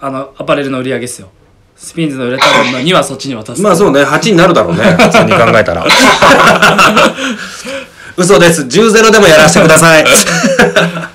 [0.00, 1.28] あのアパレルの売り上げですよ。
[1.76, 5.86] スピンズの売れた分の2はそっちに渡すまあそうね8になるだろうね 普通に考えたら。
[8.16, 8.62] 嘘です。
[8.62, 10.02] 10-0でもやらせてください。
[10.02, 10.06] い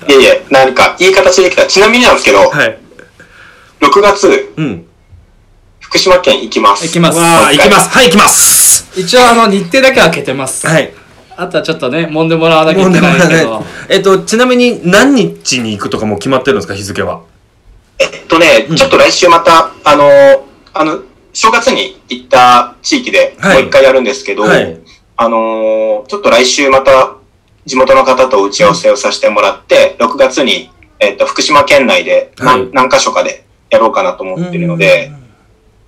[0.08, 1.66] えいえ、何かいい形できた。
[1.66, 2.78] ちなみになんですけど、はい。
[3.82, 4.86] 6月、うん。
[5.80, 6.86] 福島県行きます。
[6.86, 7.18] 行きます。
[7.18, 7.90] わあ行きます。
[7.90, 8.88] はい行きます。
[8.96, 10.66] 一応あの日程だけは開けてます。
[10.66, 10.94] はい
[11.36, 13.64] あとはちょっとね揉んでもらわなきゃいけないけど。
[13.88, 17.22] えっとちなみに何日に行くとかも決まってるんですか日付は？
[17.98, 20.08] えっとね、ちょっと来週またあの、
[20.72, 23.58] あの、正月に行った地域ではい。
[23.58, 24.78] もう一回やるんですけど、はい。
[25.16, 27.14] あのーちょっと来週また
[27.66, 30.70] 地元の方と打ち合わせをさせてもらって、6月に、
[31.00, 32.70] えっと、福島県内で何,、はい。
[32.72, 35.12] 何箇所かでやろうかなと思ってるので、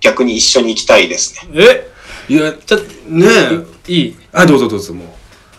[0.01, 1.53] 逆に一緒に行きたいですね。
[2.29, 2.33] え？
[2.33, 3.27] いや、ちょっと、ね
[3.89, 3.93] え。
[3.93, 4.17] いい？
[4.33, 5.09] はい、どうぞどうぞ、もう。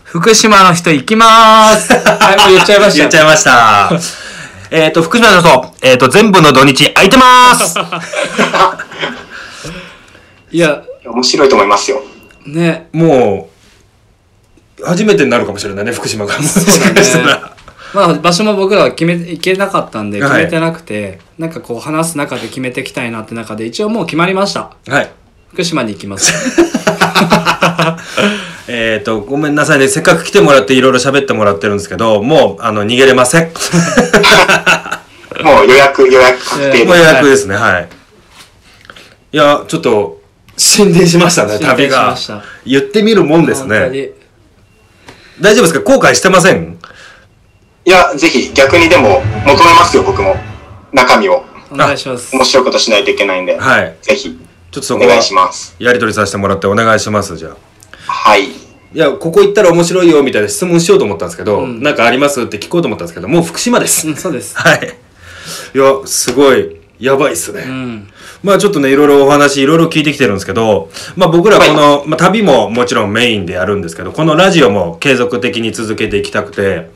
[0.08, 3.00] 福島の人行きまーすはい、もう言っちゃいました。
[3.00, 3.92] 言っちゃいました。
[4.72, 7.76] えっと、福島の人、えっと、全部の土日空いてます。
[10.50, 12.02] いや、面白いと思いますよ。
[12.46, 13.50] ね、も
[14.82, 16.38] う、初めてになるかもしれないね、福島が。
[16.38, 17.52] もしかしたら。
[17.94, 24.72] まあ場所も僕らは決め、行けなかったんではい決めてなくて、なんかこう話す中で決めていきたいなって中で一応もう決まりました。
[24.88, 25.12] はい。
[25.52, 26.32] 福島に行きます。
[28.68, 29.88] えっと、ごめんなさいね。
[29.88, 33.52] せっかく来てもらっていろいろ喋ってもらってるんですけど、もう、あの、逃げれません。
[35.44, 37.04] もう予約、予約確定もう予。
[37.04, 37.90] 約ですね、はい。
[39.32, 40.22] いや、ちょっと、
[40.58, 42.44] 進展しましたね、旅がしました。
[42.66, 43.90] 言ってみるもんですね。
[43.90, 44.10] に
[45.40, 45.82] 大丈夫ですか？
[45.82, 46.80] 後悔してません？
[47.86, 50.36] いや、ぜひ逆にでも求めますよ、僕も。
[50.92, 51.46] 中身を。
[51.70, 52.36] お願いします。
[52.36, 53.96] 面白いことしないといけないんで、はい。
[54.02, 54.38] ぜひちょっ
[54.72, 55.76] とそこはお願い、します。
[55.78, 57.58] やり取りさせてもらってお願いします、じゃあ。
[58.08, 58.46] はい。
[58.48, 58.52] い
[58.94, 64.08] や、ここ行ったら面白いよ、みたいな質問しようと思ったんですけど、うんなんかありますって聞こうと思ったんですけど、もう福島です。
[64.08, 64.56] うん、そうです。
[64.60, 64.98] はい。
[65.76, 67.64] いや、すごい、やばいっすね。
[67.68, 68.08] うん。
[68.44, 76.90] まあちょっとね、いろいろお話、いろいろ聞いてきてるんですけど、まあ僕らこの、まあ旅ももちろんメインでやるんですけど、このラジオも継続的に続けていきたくて、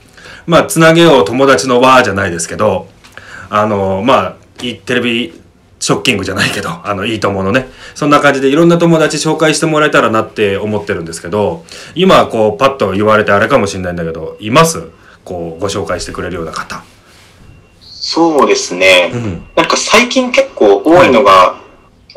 [0.45, 2.87] まあつなげよう友達の輪じゃないですけど、
[3.49, 5.40] あの、まあ、いいテレビ
[5.81, 7.69] ショッキングじゃないけど、 あの、いいと思うのね。
[7.95, 11.65] そんな感じでいろんな友達紹介してもらえたらなって思ってるんですけど、
[11.95, 14.81] 今こうパッと言われてあれかもしれないんだけど、います？
[15.25, 16.83] こうご紹介してくれるような方。
[17.81, 19.11] そうですね。
[19.13, 19.43] うん。
[19.55, 21.55] なんか最近結構多いのが、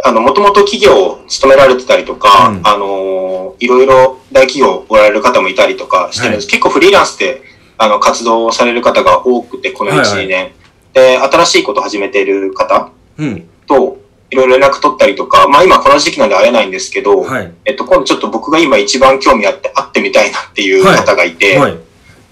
[0.03, 6.49] あの、もともと企業を勤められてたりとか、うんあのーいろいろ大企業おられる方もいたりとかしてるんです。
[6.49, 7.41] 結構フリーランスで、
[7.79, 10.53] あの、活動をされる方が多くて、この1、はいはい2年。
[10.93, 13.49] で、新しいことを始めている方うん。
[13.67, 13.99] と、
[14.31, 17.53] いろいろ連絡取ったりとか、まあ今この時期なんで会えないんですけど、はい。
[17.65, 21.79] えっと、今度ちょっと僕が今一番興味あって会ってみたいなっていう方がいて、はい。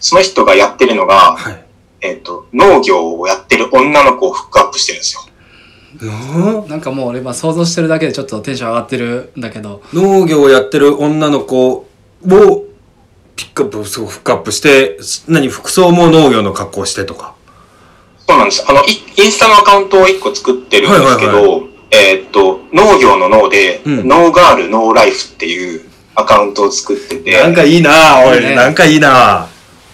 [0.01, 1.65] その人がやってるのが、はい。
[2.01, 5.23] えっと、農業をやってる女の子をフックアップしてるんですよ。
[6.01, 9.83] ななんかもう俺今想像してるだけでちょっとテンション上がってるんだけど。
[9.93, 11.87] 農業をやってる女の子を
[13.37, 17.32] ピックアップ、そう、フックアップして、し何、服装も農業の格好をしてとか。
[18.29, 18.65] そうなんです。
[18.69, 29.49] あの、イインスタのアカウントを一個作ってるんですけど、はいはいえーっと、農業の農で、うんノーガール、ノーライフっていうアカウントを作ってて、なんかいいなおい、ねなんかいいな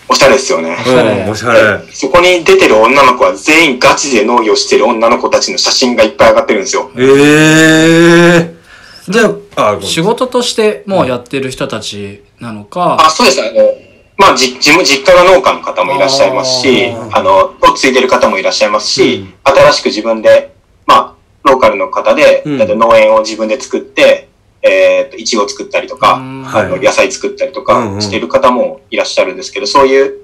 [0.09, 0.77] おしゃれですよね。
[0.85, 1.79] しゃれうん、おしゃれ。
[1.79, 6.91] でそこに出てる女の子は全員ガチで農業してる女の子たちの写真がいっぱい上がってるんですよ。
[6.97, 9.13] ええー。
[9.13, 13.41] じゃあ、仕事としてもうやってる人たちなのか、あ、そうです。
[13.41, 13.51] あの、
[14.19, 20.55] まあ、じ、自分、実家が農家の方もいらっしゃいますしあ、あの、を継いでる方もいらっしゃいますし、新しく自分で、
[20.87, 21.15] まあ、
[21.45, 22.61] ローカルの方で、うん。
[22.61, 24.29] えっと農園を自分で作って、
[24.63, 26.45] えっと、いちご作ったりとか、うん。
[26.47, 26.81] あの、はい。
[26.81, 27.95] 野菜作ったりとうんうん。
[27.97, 30.19] かしてる方もいらっしゃるんですけど、そういう、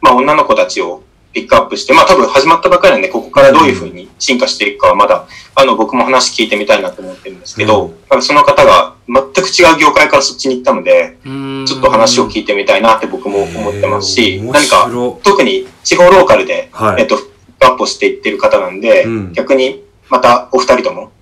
[0.00, 1.02] まあ、女の子たちを
[1.36, 8.22] ピックアップして、まあ、多分始まったばっかりなんで、ここからどういうふうに進化していくかはまだ、あの、僕も話聞いてみたいなと思ってるんですけど、うん。
[8.22, 11.18] その方が全く違う業界からそっちに行ったので、
[11.66, 17.02] ちょっと話を聞いてみたいなって僕も思ってますし、何か白特に地方ローカルで、はい。
[17.02, 17.18] えっと、
[17.60, 19.32] アップしていってる方なんで、うん。
[19.34, 21.12] 逆にまたお二人とも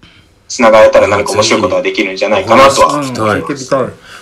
[0.47, 3.03] 繋がれたら何か面白いことができるんじゃないかなとは。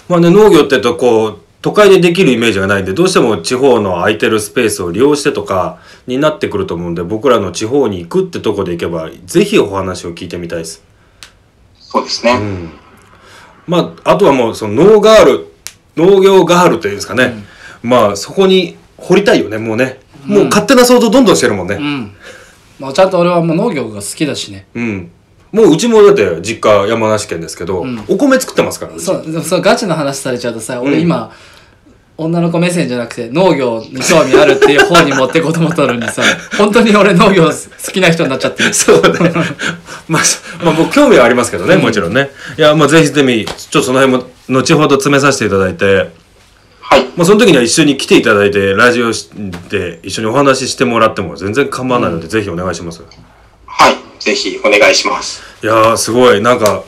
[0.09, 10.83] まあね、農業ってとこう、都会でできるイメージがないんで、どうしても地方の空いてるスペースを利用してとかになってくると思うんで、僕らの地方に行くってとこで行けば、ぜひお話を聞いてみたいです。
[11.79, 12.33] そうですね。
[12.33, 12.71] うん。
[13.67, 15.47] まあ、あとはもう、その農ガール、
[15.97, 17.45] 農業ガールというんですかね。
[17.83, 20.01] まあ、そこに掘りたいよね、もうね。
[20.27, 21.77] もう勝手な想像どんどんしてるもんね。
[21.77, 22.15] うん。
[22.79, 24.67] まあちゃんと俺はもう農業が好きだしね。
[24.75, 25.11] うん。
[25.53, 31.31] もううちもだって実家山梨県ですけど、うんお米作ってますから、うちそう、でもそうガチの話されちゃうとさ、うん俺今、
[32.17, 36.23] 女の子目線じゃなくて農業に興味あるっていう方に持っていこうと思ったのにさ、
[36.57, 37.53] 本当に俺農業好
[37.93, 38.73] きな人になっちゃってる。
[38.75, 39.33] そうね。
[40.09, 42.31] まあ、そまあ僕興味はありますけどね、もちろんね。
[42.57, 46.11] いや、まあぜひぜひ、ちょっとその辺も後ほど詰めさせていただいて、
[46.81, 47.05] はい。
[47.17, 49.11] まあその時には一緒に来ていただいて、ラジオ
[49.71, 53.03] で一緒にお話ししてもらっても全然構わないので、ぜひお願いします。
[54.25, 54.35] はい。
[54.35, 55.43] ぜひお願いします。
[55.63, 56.85] いやー、すごい、なんか、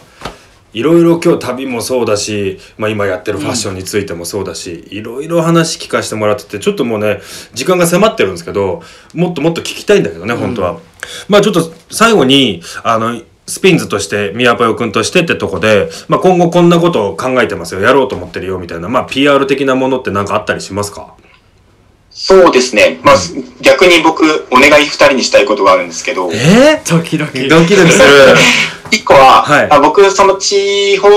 [0.72, 7.20] いろいろ今日旅もそうだし、まあ今やってるファッションについてもそうだし、いろいろ話聞かせてもらってて、ちょっともうね、
[7.53, 8.82] 時間が迫ってるんですけど、
[9.14, 10.80] もっともっと聞きたいんだけどね、本当は。
[11.28, 21.12] まあちょっと最後に、あの、スピンズとして宮ぽよくんとしてってとこで、まあ、今後こんなことを考えてますよやろうと思ってるよみたいな、まあ、PR 的なものって何かあったりしますか？
[22.15, 23.01] そうですね。
[23.03, 23.15] まあ、
[23.61, 26.81] 逆に僕、お願い二人にしたいことがあるんですけど、え？
[26.89, 27.41] ドキドキ。
[27.41, 28.09] ー、ドキドキする。
[28.93, 29.67] 一個は、はい。
[29.69, 31.09] あ僕、その地方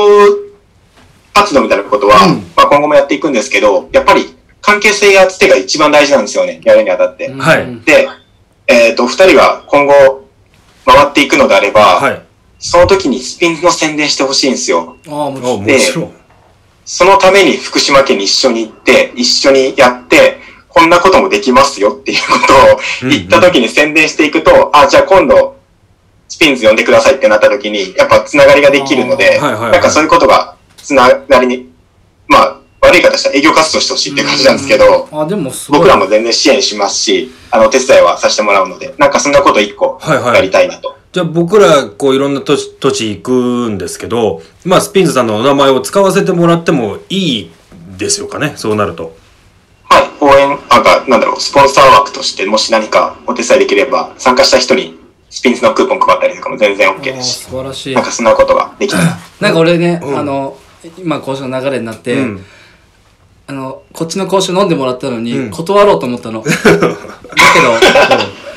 [1.33, 2.51] 活動みたいなことは、うん。
[2.55, 7.31] まあ、今後もやっていくんですけど、やっぱり関係性やつてが一番大事なんですよね、やるにあたって。
[7.31, 7.61] はい。
[7.61, 8.09] うんで、
[8.65, 10.25] えっ、と、二人が今後
[10.85, 12.21] 回っていくのであれば、はい。
[12.59, 14.97] その時にスピンズの宣伝してほしいんですよ。
[15.07, 15.61] ああ、もちあろん。
[15.61, 16.13] もちろん。
[16.85, 20.39] そのために福島県に一緒に行って、一緒にやって、
[20.77, 25.57] こんなこともできますよっていうことを言った時に宣伝していくと、あ、じゃあ今度、
[26.27, 29.71] スピンズ呼んでくださいってなった時に、やっぱつながりができるので、はいはいはい。
[29.71, 31.71] なんかそういうことがつながりに、
[32.27, 35.79] まあ、悪い方したら営業活動してほしいっていう感じなんですけど、あ、でもすごい。
[35.79, 40.35] 僕らも全然支援しますし、あの、お手伝いはさせてもらうので、なんかそんなこと一個はいはい。
[40.35, 40.95] やりたいなと。
[41.11, 47.51] じゃあ僕らこういろんな土地土地行くんですけどまあスピンズさんのお名前を使わせてもらってもいい
[47.97, 49.15] ですよかねそうなると
[50.87, 54.97] か、なんだろう、スポンサー枠として、もし何かお手伝いできれば、参加した人に
[55.29, 58.03] スピンズのクーポン配ったりとかも全然 OK ですし、素晴らしいなん。
[58.03, 59.17] かそんなことができたら。
[59.41, 60.57] なんか俺ね、うんあの、
[60.97, 62.45] 今交渉の流れになって、うん
[63.49, 66.43] あの、こっちの交渉飲んでもらったのに、うん断ろうと思ったの。
[66.43, 66.87] だけど、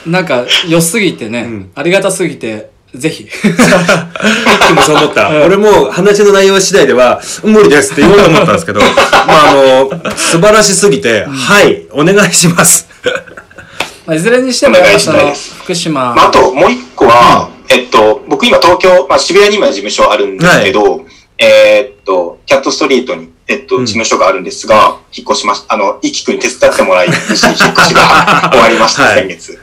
[0.06, 3.24] なんか良すぎてね、んありがたすぎて、ぜひ。
[3.42, 5.28] でもそう思った。
[5.44, 12.88] 俺も話の内容次第では、無理ですって言おうと思ったんですけど、まああの、素晴らしすぎて、はい、お願いします。
[14.06, 21.06] まあ、いずれにしてもお願いします福島、まあ、あと、もう一個は、えっと、僕今東京、まあ、渋谷に今事務所あるんですけど、
[21.38, 27.48] えーっと、キャットストリートに、えっと、うん事務所があるんですが、引っ越しましあの、いきくんに手伝ってもらい、引っ越し
[27.94, 29.58] が終わりました、はい先月。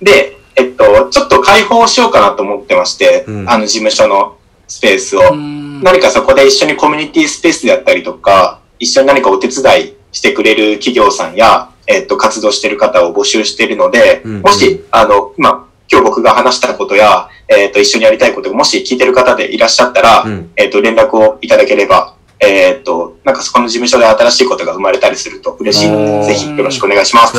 [0.00, 3.48] で、えっと、ちょっと開放しようかなと思ってまして、うん。
[3.48, 4.36] あの、事務所の
[4.66, 5.34] スペースを。
[5.34, 14.40] 何かそこで一緒にコミュニティスペースであったりとか、一緒に何かお手伝いしてくれる企業さんや、えっと、活動してる方を募集しているので、うん。
[14.40, 20.50] もし、あの、今、今日僕が話したことや、えっと、一緒にやりたいことがもし聞いてる方でいらっしゃったら、うん。
[20.56, 27.34] えっと、連絡をいただければ、えっと、なんかそこの事務所で新しいことが生まれたりすると嬉しいので、ぜひよろしくお願いします。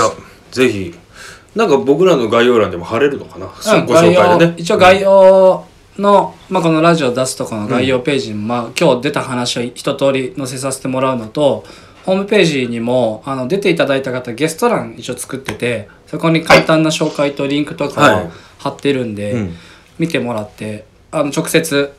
[0.52, 0.94] ぜひ、
[1.56, 4.54] なんか僕らの概要欄でも貼れるのかな、うんご紹介でね。
[4.58, 5.66] 一応概要
[5.98, 11.66] の、まあ、このラジオ出すとこの概要ページに、まあ、今日出た話を一通り載せさせてもらうのと
[12.06, 18.26] ホームページにもあの出ていただいた方ゲスト欄一応作っててそこに簡単な紹介とリンクとかはい。
[18.26, 19.56] を貼ってるんで、うん。
[19.98, 21.94] 見てもらってあの直接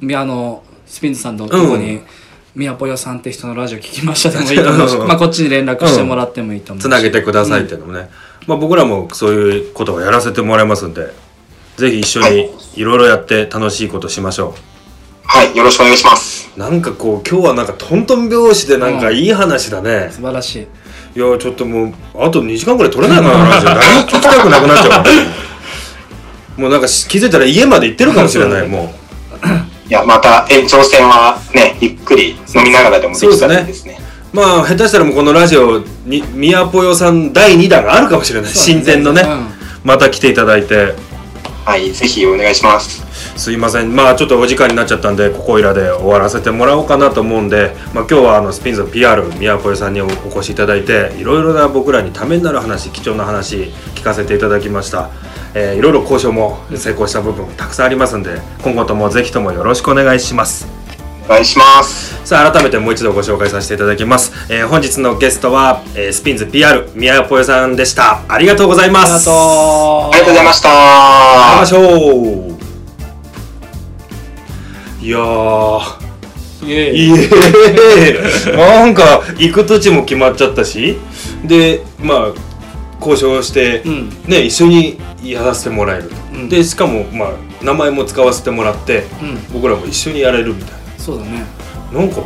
[0.00, 2.06] みあのスピンズさんのとこに、うん
[2.54, 5.06] 宮ぽよさんって人のラジオ聞きましたでもいいと思うし、うん。
[5.06, 8.10] まあ、こっちに連絡してもらってもいいと思うし、つなげてくださいっていうのもね、
[8.46, 11.12] まあ僕らもそういうことをやらせてもらいますんで、
[11.76, 14.54] ぜひ一緒にいろいろやって楽しいことしましょ
[15.24, 16.50] はい、よろしくお願いします。
[16.56, 16.58] う。
[16.58, 20.08] なんかこう、今日はなんかトントン拍子でなんかいい話だね。
[20.10, 20.58] 素晴らしい
[21.16, 23.38] いや、ちょっともう、あと2時間ぐらい取れないかな。
[23.62, 25.04] 何も聞きたくなくなっちゃ
[26.56, 26.60] う。
[26.60, 28.92] もうなんかし気づいたら家まで行ってるかもしれない、も
[29.88, 33.98] いや、また延長戦はね、ゆっくり飲みながらでもできたらいいですね。
[34.32, 34.36] う。
[34.36, 38.50] まあ、下手したらもうこのラジオに、みやぽよさん第2弾があるかもしれない。
[38.52, 39.24] 新鮮のね、
[39.84, 40.94] また来ていただいて。
[41.64, 43.10] はい、ぜひお願いします。
[43.36, 55.10] すいませんまあちょっとお時間になっちゃったんでここいらで終わらせてもらおうかなと思うんで、まあ、今日はあのスピンズの PR 宮古さんにお越しいただいていろいろな僕らにためになる話貴重な話聞かせていただきました、
[55.54, 60.79] えーいろいろ交渉も成功した部分たくさんありますんで今後ともぜひともよろしくお願いします
[61.26, 62.10] お願いします。
[62.26, 68.22] さあ改めてもう一度ご紹介させていただきます、えー本日のゲストは、えースピンズ PR 宮古さんでした。
[68.28, 69.12] ありがとうございます。
[69.12, 69.34] ありがとう。
[69.34, 70.68] ありがとうございました。
[70.70, 71.78] 会いましょ
[72.48, 72.60] う
[75.02, 76.10] いやー。
[76.62, 77.14] イエイい
[78.52, 78.56] え。
[78.56, 80.98] なんか行く土地も決まっちゃったし。
[81.44, 82.34] でまあ
[83.00, 84.10] 交渉して、うん。
[84.26, 86.48] ね一緒にやらせてもらえると、うん。
[86.50, 87.30] でしかもまあ
[87.64, 89.52] 名前も使わせてもらって、うん。
[89.54, 91.44] 僕らも一緒にやれるみたいそうだね。
[91.92, 92.20] ななんか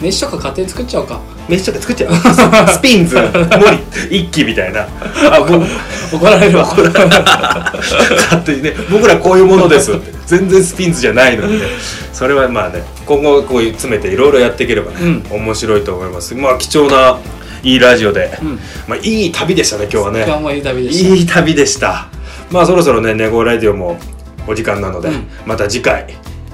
[0.00, 1.20] 飯とか勝手に作っちゃおうか。
[1.48, 2.14] 飯とか作っちゃう？
[2.72, 3.78] スピンズ森
[4.10, 4.82] 一気みたいな。
[5.30, 5.62] あ僕
[6.16, 6.64] 怒られるわ。
[6.64, 9.92] 勝手にね僕らこういうものです。
[9.92, 11.66] って全然スピンズじゃないのにね。
[12.12, 16.34] それはまあね今後こう詰めていろいろやっていければね、面白いと思います。
[16.34, 17.18] まあ貴重な
[17.62, 18.58] いいラジオで、ん。
[18.88, 20.24] まあいい旅でしたね今日はね。
[20.26, 21.14] 今日もいい旅でした。
[21.14, 22.08] いい旅でした。
[22.50, 23.98] まあそろそろねネゴラディオも
[24.46, 25.26] お時間なので、うん。
[25.46, 26.06] また次回、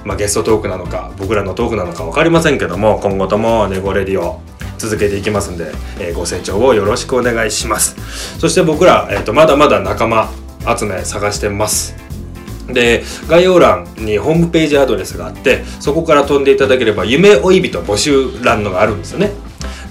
[0.03, 4.41] まあ、ゲストトークなのか僕らのトークなのか分かりませんけども今後ともネゴレディオ
[4.77, 7.95] 続けていきますんで、えーご清聴をよろしくお願いします。
[8.39, 10.31] そして僕ら、えー、とまだまだ仲間
[10.75, 11.95] 集め探してます。
[12.67, 19.31] で概要欄にホームページアドレスがあってそこから飛んでいただければ夢追い人募集欄のがあるんですよね。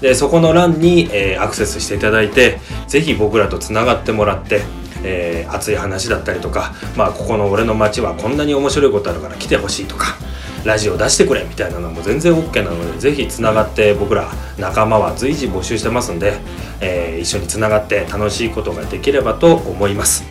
[0.01, 4.61] でそこの欄に、えーアクセスしていただいてぜひ僕らとつながってもらって、
[5.03, 10.15] えー熱い話だったりとか、まあ、ここの俺の街はこんなに面白いことあるから来てほしいとか
[10.63, 16.33] ラジオ出してくれみたいなのも全然 OK なのでぜひつながって僕ら仲間は随時募集してますんで、
[16.79, 20.23] えー一緒につながって楽しいことができればと思います。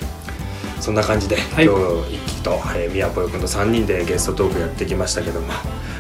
[0.81, 1.39] そんな感じで、い。
[1.65, 5.49] 今日と、えー、宮ぽよくんと3人でゲストトークやってきましたけども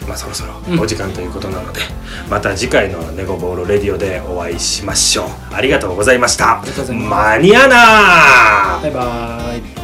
[0.06, 1.80] まあそろそろお時間ということなので、
[2.28, 5.28] また次回のネゴボールレディオでお会いしましょう。
[5.52, 6.62] ありがとうございました。
[6.92, 9.79] マニアナーバイバイ